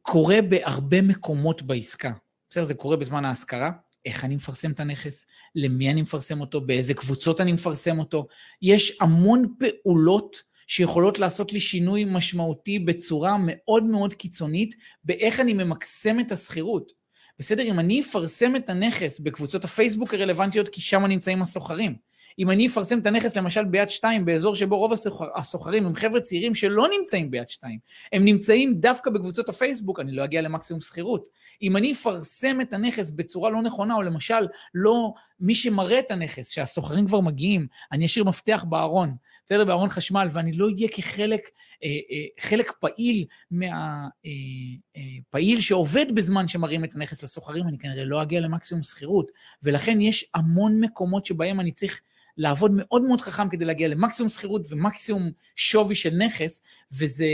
קורה 0.03 0.43
בהרבה 0.43 1.03
מקומות 1.03 1.63
בעסקה. 1.63 2.13
בסדר? 2.51 2.65
זה 2.65 2.75
קורה 2.75 2.97
בזמן 2.97 3.25
ההשכרה, 3.25 3.71
איך 4.05 4.25
אני 4.25 4.37
מפרסם 4.37 4.71
את 4.71 4.81
הנכס, 4.81 5.27
למי 5.55 5.91
אני 5.91 6.03
מפרסם 6.03 6.41
אותו, 6.41 6.61
באיזה 6.61 6.95
קבוצות 6.95 7.41
אני 7.41 7.53
מפרסם 7.53 7.99
אותו. 7.99 8.27
יש 8.63 8.99
המון 9.01 9.55
פעולות 9.59 10.43
שיכולות 10.67 11.19
לעשות 11.19 11.53
לי 11.53 11.61
שינוי 11.61 12.05
משמעותי 12.05 12.79
בצורה 12.79 13.37
מאוד 13.41 13.85
מאוד 13.85 14.15
קיצונית 14.15 14.75
באיך 15.05 15.41
אני 15.41 15.53
ממקסם 15.53 16.21
את 16.21 16.33
השכירות. 16.33 16.93
בסדר? 17.39 17.63
אם 17.63 17.79
אני 17.79 18.01
אפרסם 18.01 18.57
את 18.57 18.69
הנכס 18.69 19.21
בקבוצות 19.21 19.65
הפייסבוק 19.65 20.15
הרלוונטיות, 20.15 20.69
כי 20.69 20.81
שם 20.81 21.05
נמצאים 21.05 21.43
הסוחרים. 21.43 21.97
אם 22.39 22.51
אני 22.51 22.67
אפרסם 22.67 22.99
את 22.99 23.07
הנכס 23.07 23.37
למשל 23.37 23.65
ביד 23.65 23.89
שתיים, 23.89 24.25
באזור 24.25 24.55
שבו 24.55 24.79
רוב 24.79 24.93
הסוחרים 25.37 25.87
הם 25.87 25.95
חבר'ה 25.95 26.21
צעירים 26.21 26.55
שלא 26.55 26.87
נמצאים 26.99 27.31
ביד 27.31 27.49
שתיים, 27.49 27.79
הם 28.13 28.25
נמצאים 28.25 28.75
דווקא 28.75 29.11
בקבוצות 29.11 29.49
הפייסבוק, 29.49 30.01
אני 30.01 30.13
לא 30.13 30.25
אגיע 30.25 30.43
למקסימום 30.43 30.81
שכירות. 30.81 31.29
אם 31.63 31.77
אני 31.77 31.93
אפרסם 31.93 32.61
את 32.61 32.73
הנכס 32.73 33.11
בצורה 33.11 33.51
לא 33.51 33.63
נכונה, 33.63 33.95
או 33.95 34.03
למשל 34.03 34.47
לא 34.75 35.13
מי 35.41 35.55
שמראה 35.55 35.99
את 35.99 36.11
הנכס, 36.11 36.49
שהסוחרים 36.49 37.07
כבר 37.07 37.21
מגיעים, 37.21 37.67
אני 37.93 38.07
אשאיר 38.07 38.25
מפתח 38.25 38.65
בארון, 38.69 39.15
בסדר, 39.47 39.65
בארון 39.65 39.89
חשמל, 39.89 40.29
ואני 40.33 40.53
לא 40.53 40.67
אהיה 40.67 40.89
כחלק 40.89 41.49
אה, 41.85 41.89
אה, 41.89 42.27
חלק 42.41 42.73
פעיל 42.81 43.25
מהפעיל 43.51 45.57
אה, 45.57 45.63
שעובד 45.63 46.07
בזמן 46.15 46.49
שמראים 46.49 46.85
את 46.85 46.95
הנכס 46.95 47.23
לסוחרים, 47.23 47.69
אני 47.69 47.79
כנראה 47.79 48.05
לא 48.05 48.23
אגיע 48.23 48.41
למקסימום 48.41 48.83
שכירות. 48.83 49.33
ולכן 49.63 50.01
יש 50.01 50.31
המון 50.35 50.81
מקומות 50.81 51.27
שבהם 51.27 51.61
אני 51.61 51.73
צריך 51.73 52.01
לעבוד 52.37 52.73
מאוד 52.75 53.03
מאוד 53.03 53.21
חכם 53.21 53.49
כדי 53.49 53.65
להגיע 53.65 53.89
למקסימום 53.89 54.31
שכירות 54.31 54.67
ומקסימום 54.71 55.31
שווי 55.57 55.95
של 55.95 56.11
נכס, 56.11 56.63
וזה 56.93 57.27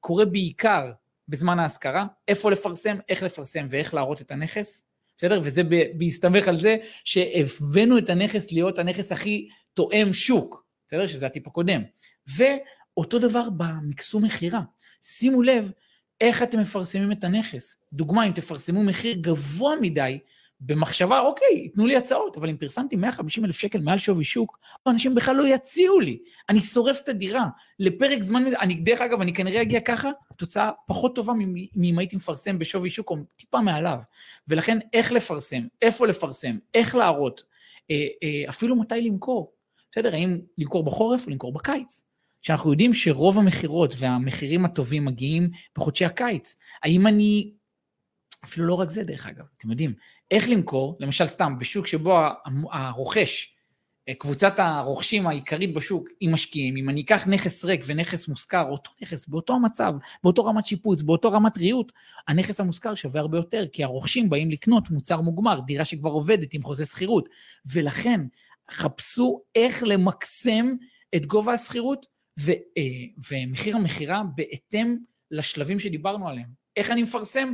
קורה 0.00 0.24
בעיקר 0.24 0.92
בזמן 1.28 1.58
ההשכרה, 1.58 2.06
איפה 2.28 2.50
לפרסם, 2.50 2.96
איך 3.08 3.22
לפרסם 3.22 3.66
ואיך 3.70 3.94
להראות 3.94 4.20
את 4.20 4.30
הנכס, 4.30 4.84
בסדר? 5.18 5.40
וזה 5.44 5.62
בהסתמך 5.98 6.48
על 6.48 6.60
זה 6.60 6.76
שהבאנו 7.04 7.98
את 7.98 8.10
הנכס 8.10 8.52
להיות 8.52 8.78
הנכס 8.78 9.12
הכי 9.12 9.48
תואם 9.74 10.12
שוק, 10.12 10.64
בסדר? 10.88 11.06
שזה 11.06 11.26
הטיפ 11.26 11.46
הקודם. 11.46 11.82
ואותו 12.36 13.18
דבר 13.18 13.50
במקסום 13.56 14.24
מכירה. 14.24 14.60
שימו 15.02 15.42
לב 15.42 15.70
איך 16.20 16.42
אתם 16.42 16.60
מפרסמים 16.60 17.12
את 17.12 17.24
הנכס. 17.24 17.76
דוגמה, 17.92 18.26
אם 18.26 18.32
תפרסמו 18.32 18.84
מחיר 18.84 19.16
גבוה 19.20 19.74
מדי, 19.80 20.18
במחשבה, 20.66 21.20
אוקיי, 21.20 21.68
תנו 21.68 21.86
לי 21.86 21.96
הצעות, 21.96 22.36
אבל 22.36 22.48
אם 22.48 22.56
פרסמתי 22.56 22.96
150 22.96 23.44
אלף 23.44 23.58
שקל 23.58 23.78
מעל 23.78 23.98
שווי 23.98 24.24
שוק, 24.24 24.58
אנשים 24.86 25.14
בכלל 25.14 25.36
לא 25.36 25.48
יציעו 25.54 26.00
לי. 26.00 26.18
אני 26.48 26.60
שורף 26.60 27.00
את 27.04 27.08
הדירה 27.08 27.46
לפרק 27.78 28.22
זמן, 28.22 28.44
אני, 28.60 28.74
דרך 28.74 29.00
אגב, 29.00 29.20
אני 29.20 29.34
כנראה 29.34 29.62
אגיע 29.62 29.80
ככה, 29.80 30.10
תוצאה 30.36 30.70
פחות 30.86 31.14
טובה 31.14 31.32
מאם 31.76 31.98
הייתי 31.98 32.16
מפרסם 32.16 32.58
בשווי 32.58 32.90
שוק, 32.90 33.10
או 33.10 33.16
טיפה 33.36 33.60
מעליו. 33.60 33.98
ולכן, 34.48 34.78
איך 34.92 35.12
לפרסם, 35.12 35.62
איפה 35.82 36.06
לפרסם, 36.06 36.58
איך 36.74 36.94
להראות, 36.94 37.42
אה, 37.90 38.06
אה, 38.22 38.48
אפילו 38.48 38.76
מתי 38.76 39.02
למכור. 39.02 39.52
בסדר, 39.92 40.14
האם 40.14 40.38
למכור 40.58 40.84
בחורף 40.84 41.26
או 41.26 41.30
למכור 41.30 41.52
בקיץ? 41.52 42.02
שאנחנו 42.42 42.70
יודעים 42.70 42.94
שרוב 42.94 43.38
המכירות 43.38 43.94
והמחירים 43.98 44.64
הטובים 44.64 45.04
מגיעים 45.04 45.50
בחודשי 45.76 46.04
הקיץ. 46.04 46.56
האם 46.82 47.06
אני 47.06 47.50
אפילו 48.44 48.66
לא 48.66 48.74
רק 48.74 48.90
זה 48.90 49.04
דרך 49.04 49.26
אגב, 49.26 49.44
אתם 49.56 49.70
יודעים, 49.70 49.94
איך 50.30 50.48
למכור, 50.48 50.96
למשל 51.00 51.26
סתם, 51.26 51.58
בשוק 51.58 51.86
שבו 51.86 52.18
הרוכש, 52.72 53.54
אה, 54.08 54.14
קבוצת 54.14 54.54
הרוכשים 54.58 55.26
העיקרית 55.26 55.74
בשוק, 55.74 56.08
היא 56.20 56.28
משקיעים, 56.28 56.76
אם 56.76 56.88
אני 56.88 57.00
אקח 57.00 57.26
נכס 57.26 57.64
ריק 57.64 57.80
ונכס 57.86 58.28
מושכר, 58.28 58.66
אותו 58.70 58.90
נכס, 59.02 59.26
באותו 59.26 59.54
המצב, 59.54 59.92
באותו 60.24 60.44
רמת 60.44 60.66
שיפוץ, 60.66 61.02
באותו 61.02 61.32
רמת 61.32 61.58
ריהוט, 61.58 61.92
הנכס 62.28 62.60
המושכר 62.60 62.94
שווה 62.94 63.20
הרבה 63.20 63.38
יותר, 63.38 63.64
כי 63.72 63.84
הרוכשים 63.84 64.30
באים 64.30 64.50
לקנות 64.50 64.90
מוצר 64.90 65.20
מוגמר, 65.20 65.60
דירה 65.60 65.84
שכבר 65.84 66.10
עובדת 66.10 66.54
עם 66.54 66.62
חוזה 66.62 66.84
שכירות, 66.84 67.28
ולכן 67.66 68.20
חפשו 68.70 69.40
איך 69.54 69.82
למקסם 69.86 70.74
את 71.14 71.26
גובה 71.26 71.52
השכירות 71.52 72.06
ו, 72.40 72.50
אה, 72.50 72.82
ומחיר 73.30 73.76
המכירה 73.76 74.22
בהתאם 74.34 74.96
לשלבים 75.30 75.78
שדיברנו 75.78 76.28
עליהם. 76.28 76.48
איך 76.76 76.90
אני 76.90 77.02
מפרסם? 77.02 77.52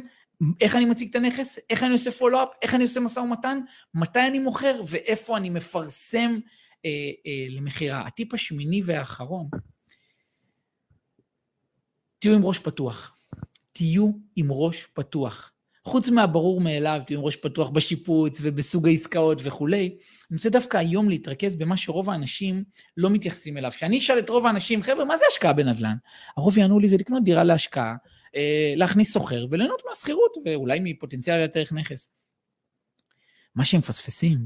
איך 0.61 0.77
אני 0.77 0.85
מציג 0.85 1.09
את 1.11 1.17
הנכס, 1.17 1.59
איך 1.71 1.83
אני 1.83 1.93
עושה 1.93 2.11
פולו-אפ, 2.11 2.49
איך 2.63 2.75
אני 2.75 2.83
עושה 2.83 3.01
משא 3.01 3.21
ומתן, 3.21 3.61
מתי 3.95 4.21
אני 4.21 4.39
מוכר 4.39 4.83
ואיפה 4.89 5.37
אני 5.37 5.51
מפרסם 5.51 6.39
אה, 6.85 6.91
אה, 7.27 7.47
למכירה. 7.51 8.07
הטיפ 8.07 8.35
השמיני 8.35 8.81
והאחרון, 8.85 9.49
תהיו 12.19 12.35
עם 12.35 12.45
ראש 12.45 12.59
פתוח. 12.59 13.17
תהיו 13.73 14.11
עם 14.37 14.47
ראש 14.51 14.87
פתוח. 14.87 15.53
חוץ 15.91 16.09
מהברור 16.09 16.61
מאליו, 16.61 17.01
תהיו 17.07 17.19
עם 17.19 17.25
ראש 17.25 17.37
פתוח 17.37 17.71
בשיפוץ 17.71 18.39
ובסוג 18.43 18.89
העסקאות 18.89 19.41
וכולי, 19.45 19.97
אני 20.31 20.37
רוצה 20.37 20.51
דווקא 20.51 20.77
היום 20.77 21.09
להתרכז 21.09 21.57
במה 21.57 21.77
שרוב 21.77 22.11
האנשים 22.11 22.65
לא 22.97 23.11
מתייחסים 23.11 23.57
אליו. 23.57 23.71
כשאני 23.71 23.99
אשאל 23.99 24.19
את 24.19 24.29
רוב 24.29 24.47
האנשים, 24.47 24.83
חבר'ה, 24.83 25.05
מה 25.05 25.19
זה 25.19 25.25
השקעה 25.29 25.53
בנדל"ן? 25.53 25.97
הרוב 26.37 26.59
יענו 26.59 26.79
לי 26.79 26.89
זה 26.89 26.97
לקנות 26.97 27.25
דירה 27.25 27.45
להשקעה, 27.45 27.95
אה, 28.37 28.73
להכניס 28.77 29.13
שוכר 29.13 29.47
וליהנות 29.51 29.83
מהשכירות, 29.89 30.37
ואולי 30.45 30.81
מפוטנציאל 30.83 31.41
יותר 31.41 31.63
נכס. 31.73 32.11
מה 33.55 33.65
שהם 33.65 33.79
מפספסים 33.79 34.39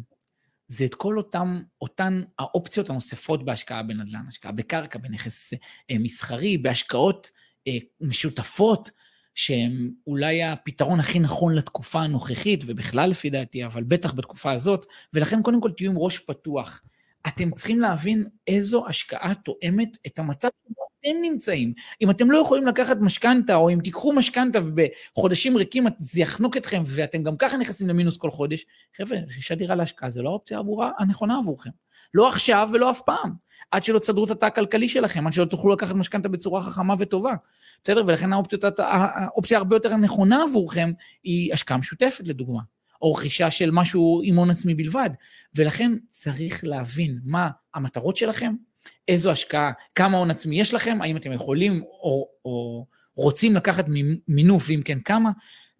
זה 0.69 0.85
את 0.85 0.95
כל 0.95 1.17
אותם, 1.17 1.63
אותן 1.81 2.23
האופציות 2.39 2.91
הנוספות 2.91 3.45
בהשקעה 3.45 3.83
בנדל"ן, 3.83 4.25
השקעה 4.29 4.53
בקרקע, 4.53 4.99
בנכס 4.99 5.53
אה, 5.91 5.97
מסחרי, 5.99 6.59
בהשקעות 6.59 7.31
אה, 7.69 7.79
משותפות, 8.01 8.91
שהם 9.35 9.91
אולי 10.07 10.43
הפתרון 10.43 11.01
הכי 11.01 11.19
נכון 11.19 11.55
לתקופה 11.55 12.01
הנוכחית, 12.01 12.65
ובכלל 12.67 13.11
לפי 13.11 13.31
דעתי, 13.31 13.67
אבל 13.67 13.83
בטח 13.83 14.15
בתקופה 14.15 14.53
הזאת, 14.53 14.87
ולכן 15.15 15.43
קודם 15.43 15.61
כל 15.61 15.71
תהיו 15.77 15.91
עם 15.91 15.99
ראש 15.99 16.19
פתוח. 16.19 16.83
אתם 17.27 17.51
צריכים 17.51 17.81
להבין 17.81 18.25
איזו 18.47 18.87
השקעה 18.89 19.33
תואמת 19.35 19.97
את 20.07 20.19
המצב 20.19 20.49
שבו 20.69 20.85
אתם 21.01 21.17
נמצאים. 21.23 21.73
אם 22.01 22.11
אתם 22.11 22.31
לא 22.31 22.39
יכולים 22.39 22.67
לקחת 22.67 22.97
משכנתה, 23.01 23.55
או 23.55 23.71
אם 23.71 23.79
תיקחו 23.85 24.13
משכנתה 24.13 24.59
ובחודשים 24.65 25.57
ריקים 25.57 25.87
זה 25.99 26.21
יחנוק 26.21 26.57
אתכם, 26.57 26.83
ואתם 26.87 27.23
גם 27.23 27.37
ככה 27.37 27.57
נכנסים 27.57 27.89
למינוס 27.89 28.17
כל 28.17 28.31
חודש, 28.31 28.65
חבר'ה, 28.97 29.19
רכישת 29.27 29.57
דירה 29.59 29.75
להשקעה 29.75 30.11
זה 30.11 30.23
לא 30.23 30.29
האופציה 30.29 30.59
עבורה, 30.59 30.91
הנכונה 30.99 31.39
עבורכם. 31.39 31.71
לא 32.15 32.29
עכשיו 32.29 32.69
ולא 32.73 32.91
אף 32.91 33.01
פעם. 33.01 33.31
עד 33.71 33.85
שלא 33.85 33.99
תסדרו 33.99 34.25
את 34.25 34.31
התא 34.31 34.47
הכלכלי 34.47 34.89
שלכם, 34.89 35.27
עד 35.27 35.33
שלא 35.33 35.45
תוכלו 35.45 35.73
לקחת 35.73 35.95
משכנתה 35.95 36.29
בצורה 36.29 36.63
חכמה 36.63 36.95
וטובה. 36.99 37.35
בסדר? 37.85 38.03
ולכן 38.07 38.33
האופציות, 38.33 38.65
האופציה 38.79 39.59
הרבה 39.59 39.77
יותר 39.77 39.97
נכונה 39.97 40.43
עבורכם 40.43 40.93
היא 41.23 41.53
השקעה 41.53 41.77
משותפת, 41.77 42.29
לדוגמה. 42.29 42.61
או 43.05 43.13
רכישה 43.13 43.51
של 43.51 43.71
משהו 43.71 44.21
עם 44.25 44.37
הון 44.37 44.51
עצמי 44.51 44.75
בלבד. 44.75 45.11
ולכן 45.55 45.93
צריך 46.11 46.61
להבין 46.65 47.19
מה 47.25 47.49
המטרות 47.75 48.17
שלכם, 48.17 48.55
איזו 49.09 49.31
השקעה, 49.31 49.73
כמה 49.95 50.19
הון 50.19 50.31
עצמי 50.31 50.61
יש 50.61 50.75
לכם, 50.75 50.99
האם 51.03 51.17
אתם 51.17 51.33
יכולים 51.33 51.83
או, 51.83 52.29
או 52.45 52.87
רוצים 53.15 53.55
לקחת 53.55 53.85
מינוף, 54.29 54.67
ואם 54.69 54.83
כן 54.85 55.01
כמה, 55.01 55.31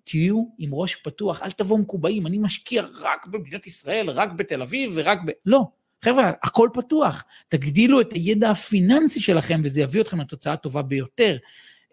תהיו 0.05 0.45
עם 0.59 0.75
ראש 0.75 0.95
פתוח, 0.95 1.43
אל 1.43 1.51
תבואו 1.51 1.79
מקובעים, 1.79 2.27
אני 2.27 2.39
משקיע 2.39 2.83
רק 3.01 3.27
במדינת 3.27 3.67
ישראל, 3.67 4.11
רק 4.11 4.33
בתל 4.33 4.63
אביב 4.63 4.93
ורק 4.95 5.19
ב... 5.27 5.31
לא. 5.47 5.65
חבר'ה, 6.05 6.33
הכל 6.43 6.69
פתוח. 6.75 7.25
תגדילו 7.49 8.01
את 8.01 8.13
הידע 8.13 8.51
הפיננסי 8.51 9.21
שלכם, 9.21 9.61
וזה 9.65 9.81
יביא 9.81 10.01
אתכם 10.01 10.21
לתוצאה 10.21 10.53
הטובה 10.53 10.83
ביותר. 10.83 11.37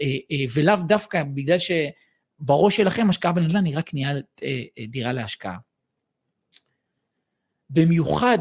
אה, 0.02 0.08
אה, 0.32 0.46
ולאו 0.54 0.76
דווקא 0.88 1.24
בגלל 1.24 1.58
שבראש 2.42 2.78
שלכם 2.78 3.10
השקעה 3.10 3.32
בנדל"ן 3.32 3.66
היא 3.66 3.78
רק 3.78 3.90
קניית 3.90 4.42
דירה 4.88 5.14
להשקעה. 5.14 5.58
במיוחד 7.70 8.40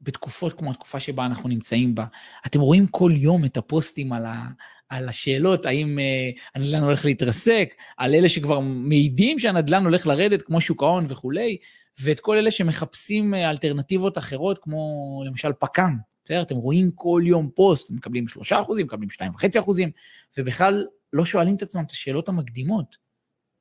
בתקופות 0.00 0.52
כמו 0.52 0.70
התקופה 0.70 1.00
שבה 1.00 1.26
אנחנו 1.26 1.48
נמצאים 1.48 1.94
בה. 1.94 2.04
אתם 2.46 2.60
רואים 2.60 2.86
כל 2.86 3.10
יום 3.14 3.44
את 3.44 3.56
הפוסטים 3.56 4.12
על, 4.12 4.26
ה, 4.26 4.48
על 4.88 5.08
השאלות, 5.08 5.66
האם 5.66 5.98
uh, 5.98 6.40
הנדל"ן 6.54 6.82
הולך 6.82 7.04
להתרסק, 7.04 7.74
על 7.96 8.14
אלה 8.14 8.28
שכבר 8.28 8.60
מעידים 8.60 9.38
שהנדל"ן 9.38 9.84
הולך 9.84 10.06
לרדת, 10.06 10.42
כמו 10.42 10.60
שוק 10.60 10.82
ההון 10.82 11.06
וכולי, 11.08 11.56
ואת 12.02 12.20
כל 12.20 12.36
אלה 12.36 12.50
שמחפשים 12.50 13.34
uh, 13.34 13.36
אלטרנטיבות 13.36 14.18
אחרות, 14.18 14.58
כמו 14.58 14.78
למשל 15.26 15.52
פק"ם. 15.52 15.96
בסדר? 16.24 16.42
אתם 16.42 16.56
רואים 16.56 16.90
כל 16.94 17.22
יום 17.26 17.50
פוסט, 17.54 17.90
מקבלים 17.90 18.28
3 18.28 18.52
אחוזים, 18.52 18.86
מקבלים 18.86 19.08
2.5 19.10 19.60
אחוזים, 19.60 19.90
ובכלל 20.38 20.86
לא 21.12 21.24
שואלים 21.24 21.54
את 21.54 21.62
עצמם 21.62 21.84
את 21.86 21.90
השאלות 21.90 22.28
המקדימות. 22.28 23.07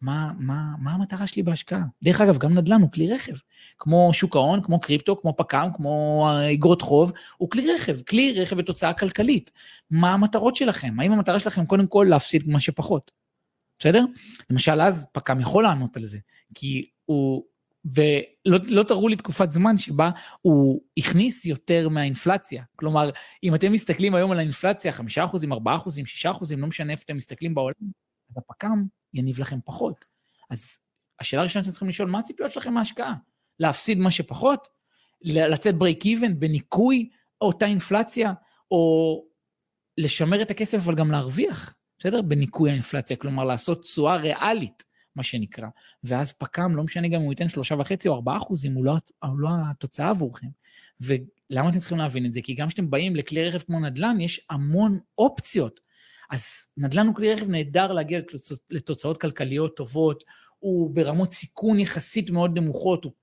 מה, 0.01 0.31
מה, 0.39 0.75
מה 0.79 0.91
המטרה 0.91 1.27
שלי 1.27 1.43
בהשקעה? 1.43 1.83
דרך 2.03 2.21
אגב, 2.21 2.37
גם 2.37 2.53
נדל"ן 2.53 2.81
הוא 2.81 2.91
כלי 2.91 3.13
רכב. 3.13 3.33
כמו 3.77 4.09
שוק 4.13 4.35
ההון, 4.35 4.61
כמו 4.63 4.79
קריפטו, 4.79 5.21
כמו 5.21 5.33
פק"ם, 5.37 5.69
כמו 5.73 6.27
אגרות 6.53 6.81
חוב, 6.81 7.11
הוא 7.37 7.49
כלי 7.49 7.73
רכב. 7.73 8.01
כלי 8.01 8.41
רכב 8.41 8.55
בתוצאה 8.55 8.93
כלכלית. 8.93 9.51
מה 9.91 10.13
המטרות 10.13 10.55
שלכם? 10.55 10.99
האם 10.99 11.11
המטרה 11.11 11.39
שלכם 11.39 11.65
קודם 11.65 11.87
כל 11.87 12.05
להפסיד 12.09 12.49
מה 12.49 12.59
שפחות? 12.59 13.11
בסדר? 13.79 14.05
למשל, 14.49 14.81
אז 14.81 15.07
פק"ם 15.11 15.39
יכול 15.39 15.63
לענות 15.63 15.97
על 15.97 16.03
זה, 16.03 16.19
כי 16.55 16.89
הוא... 17.05 17.43
ולא 17.95 18.57
לא 18.67 18.83
תראו 18.83 19.07
לי 19.07 19.15
תקופת 19.15 19.51
זמן 19.51 19.77
שבה 19.77 20.09
הוא 20.41 20.81
הכניס 20.97 21.45
יותר 21.45 21.89
מהאינפלציה. 21.89 22.63
כלומר, 22.75 23.09
אם 23.43 23.55
אתם 23.55 23.71
מסתכלים 23.71 24.15
היום 24.15 24.31
על 24.31 24.39
האינפלציה, 24.39 24.91
5%, 24.91 24.95
4%, 25.53 25.57
6%, 26.25 26.55
לא 26.57 26.67
משנה 26.67 26.91
איפה 26.91 27.03
אתם 27.05 27.17
מסתכלים 27.17 27.55
בעולם, 27.55 27.75
אז 28.29 28.37
הפק"ם 28.37 28.85
יניב 29.13 29.39
לכם 29.39 29.59
פחות. 29.65 30.05
אז 30.49 30.79
השאלה 31.19 31.41
הראשונה 31.41 31.63
שאתם 31.63 31.71
צריכים 31.71 31.89
לשאול, 31.89 32.09
מה 32.09 32.19
הציפיות 32.19 32.51
שלכם 32.51 32.73
מההשקעה? 32.73 33.13
להפסיד 33.59 33.97
מה 33.97 34.11
שפחות? 34.11 34.67
לצאת 35.21 35.75
break 35.75 36.03
even 36.03 36.33
בניכוי 36.39 37.09
אותה 37.41 37.65
אינפלציה, 37.65 38.33
או 38.71 39.23
לשמר 39.97 40.41
את 40.41 40.51
הכסף 40.51 40.77
אבל 40.77 40.95
גם 40.95 41.11
להרוויח, 41.11 41.75
בסדר? 41.99 42.21
בניכוי 42.21 42.69
האינפלציה, 42.69 43.17
כלומר 43.17 43.43
לעשות 43.43 43.83
תשואה 43.83 44.15
ריאלית, 44.15 44.83
מה 45.15 45.23
שנקרא. 45.23 45.67
ואז 46.03 46.31
פק"ם, 46.31 46.75
לא 46.75 46.83
משנה 46.83 47.07
גם 47.07 47.19
אם 47.19 47.21
הוא 47.21 47.33
ייתן 47.33 47.49
שלושה 47.49 47.75
וחצי 47.79 48.07
או 48.07 48.13
ארבעה 48.15 48.37
אחוזים, 48.37 48.73
הוא 48.73 48.85
לא, 48.85 48.97
הוא 49.23 49.39
לא 49.39 49.49
התוצאה 49.71 50.09
עבורכם. 50.09 50.47
ולמה 51.01 51.69
אתם 51.69 51.79
צריכים 51.79 51.97
להבין 51.97 52.25
את 52.25 52.33
זה? 52.33 52.41
כי 52.43 52.53
גם 52.53 52.67
כשאתם 52.67 52.89
באים 52.89 53.15
לכלי 53.15 53.49
רכב 53.49 53.59
כמו 53.59 53.79
נדל"ן, 53.79 54.21
יש 54.21 54.45
המון 54.49 54.99
אופציות. 55.17 55.79
אז 56.29 56.43
נדל"ן 56.77 57.07
הוא 57.07 57.15
כלי 57.15 57.33
רכב 57.33 57.49
נהדר 57.49 57.91
להגיע 57.91 58.19
לתוצאות 58.69 59.21
כלכליות 59.21 59.77
טובות, 59.77 60.23
הוא 60.59 60.95
ברמות 60.95 61.31
סיכון 61.31 61.79
יחסית 61.79 62.29
מאוד 62.29 62.59
נמוכות, 62.59 63.03
הוא 63.03 63.13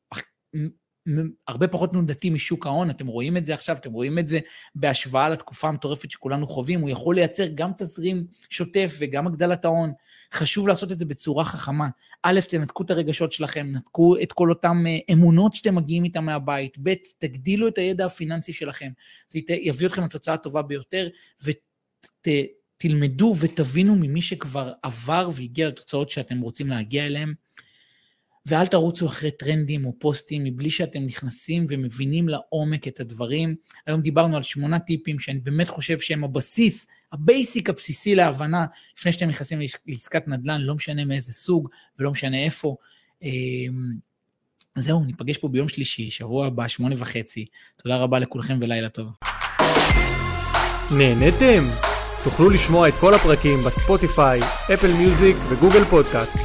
הרבה 1.48 1.68
פחות 1.68 1.90
תנודתי 1.90 2.30
משוק 2.30 2.66
ההון, 2.66 2.90
אתם 2.90 3.06
רואים 3.06 3.36
את 3.36 3.46
זה 3.46 3.54
עכשיו, 3.54 3.76
אתם 3.76 3.92
רואים 3.92 4.18
את 4.18 4.28
זה 4.28 4.40
בהשוואה 4.74 5.28
לתקופה 5.28 5.68
המטורפת 5.68 6.10
שכולנו 6.10 6.46
חווים, 6.46 6.80
הוא 6.80 6.90
יכול 6.90 7.14
לייצר 7.14 7.46
גם 7.54 7.70
תזרים 7.78 8.26
שוטף 8.50 8.96
וגם 8.98 9.26
הגדלת 9.26 9.64
ההון. 9.64 9.92
חשוב 10.32 10.68
לעשות 10.68 10.92
את 10.92 10.98
זה 10.98 11.04
בצורה 11.04 11.44
חכמה. 11.44 11.88
א', 12.22 12.40
תנתקו 12.48 12.82
את 12.82 12.90
הרגשות 12.90 13.32
שלכם, 13.32 13.66
נתקו 13.72 14.16
את 14.22 14.32
כל 14.32 14.50
אותן 14.50 14.86
אה, 14.86 14.98
אמונות 15.12 15.54
שאתם 15.54 15.74
מגיעים 15.74 16.04
איתן 16.04 16.24
מהבית, 16.24 16.76
ב', 16.82 16.94
תגדילו 17.18 17.68
את 17.68 17.78
הידע 17.78 18.06
הפיננסי 18.06 18.52
שלכם, 18.52 18.90
זה 19.28 19.40
יביא 19.48 19.86
אתכם 19.86 20.04
לתוצאה 20.04 20.34
הטובה 20.34 20.62
ביותר, 20.62 21.08
ות... 21.42 22.28
תלמדו 22.76 23.34
ותבינו 23.40 23.94
ממי 23.94 24.22
שכבר 24.22 24.72
עבר 24.82 25.28
והגיע 25.34 25.68
לתוצאות 25.68 26.10
שאתם 26.10 26.40
רוצים 26.40 26.68
להגיע 26.68 27.06
אליהם, 27.06 27.34
ואל 28.46 28.66
תרוצו 28.66 29.06
אחרי 29.06 29.30
טרנדים 29.30 29.84
או 29.84 29.92
פוסטים 29.98 30.44
מבלי 30.44 30.70
שאתם 30.70 31.06
נכנסים 31.06 31.66
ומבינים 31.70 32.28
לעומק 32.28 32.88
את 32.88 33.00
הדברים. 33.00 33.54
היום 33.86 34.00
דיברנו 34.00 34.36
על 34.36 34.42
שמונה 34.42 34.78
טיפים 34.78 35.18
שאני 35.18 35.38
באמת 35.38 35.68
חושב 35.68 36.00
שהם 36.00 36.24
הבסיס, 36.24 36.86
ה 37.12 37.22
basic 37.22 37.70
הבסיסי 37.70 38.14
להבנה, 38.14 38.66
לפני 38.98 39.12
שאתם 39.12 39.28
נכנסים 39.28 39.58
לעסקת 39.86 40.28
נדל"ן, 40.28 40.60
לא 40.60 40.74
משנה 40.74 41.04
מאיזה 41.04 41.32
סוג 41.32 41.68
ולא 41.98 42.10
משנה 42.10 42.44
איפה. 42.44 42.76
אמ, 43.22 43.92
זהו, 44.78 45.04
ניפגש 45.04 45.38
פה 45.38 45.48
ביום 45.48 45.68
שלישי, 45.68 46.10
שבוע 46.10 46.46
הבא, 46.46 46.68
שמונה 46.68 46.94
וחצי. 46.98 47.46
תודה 47.82 47.96
רבה 47.96 48.18
לכולכם 48.18 48.58
ולילה 48.60 48.88
טוב. 48.88 49.08
נהנתם? 50.98 51.93
תוכלו 52.24 52.50
לשמוע 52.50 52.88
את 52.88 52.94
כל 53.00 53.14
הפרקים 53.14 53.58
בספוטיפיי, 53.62 54.40
אפל 54.74 54.92
מיוזיק 54.92 55.36
וגוגל 55.48 55.84
פודקאסט. 55.84 56.36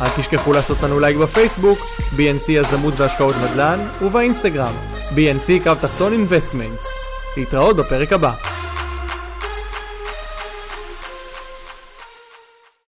אל 0.00 0.08
תשכחו 0.16 0.52
לעשות 0.52 0.82
לנו 0.82 1.00
לייק 1.00 1.16
בפייסבוק, 1.16 1.78
BNC 2.16 2.44
יזמות 2.48 2.94
והשקעות 2.96 3.34
נדל"ן, 3.36 3.88
ובאינסטגרם, 4.02 4.74
BNC 5.14 5.64
קו 5.64 5.74
תחתון 5.80 6.12
אינבסטמנטס. 6.12 6.86
להתראות 7.36 7.76
בפרק 7.76 8.12
הבא. 8.12 8.59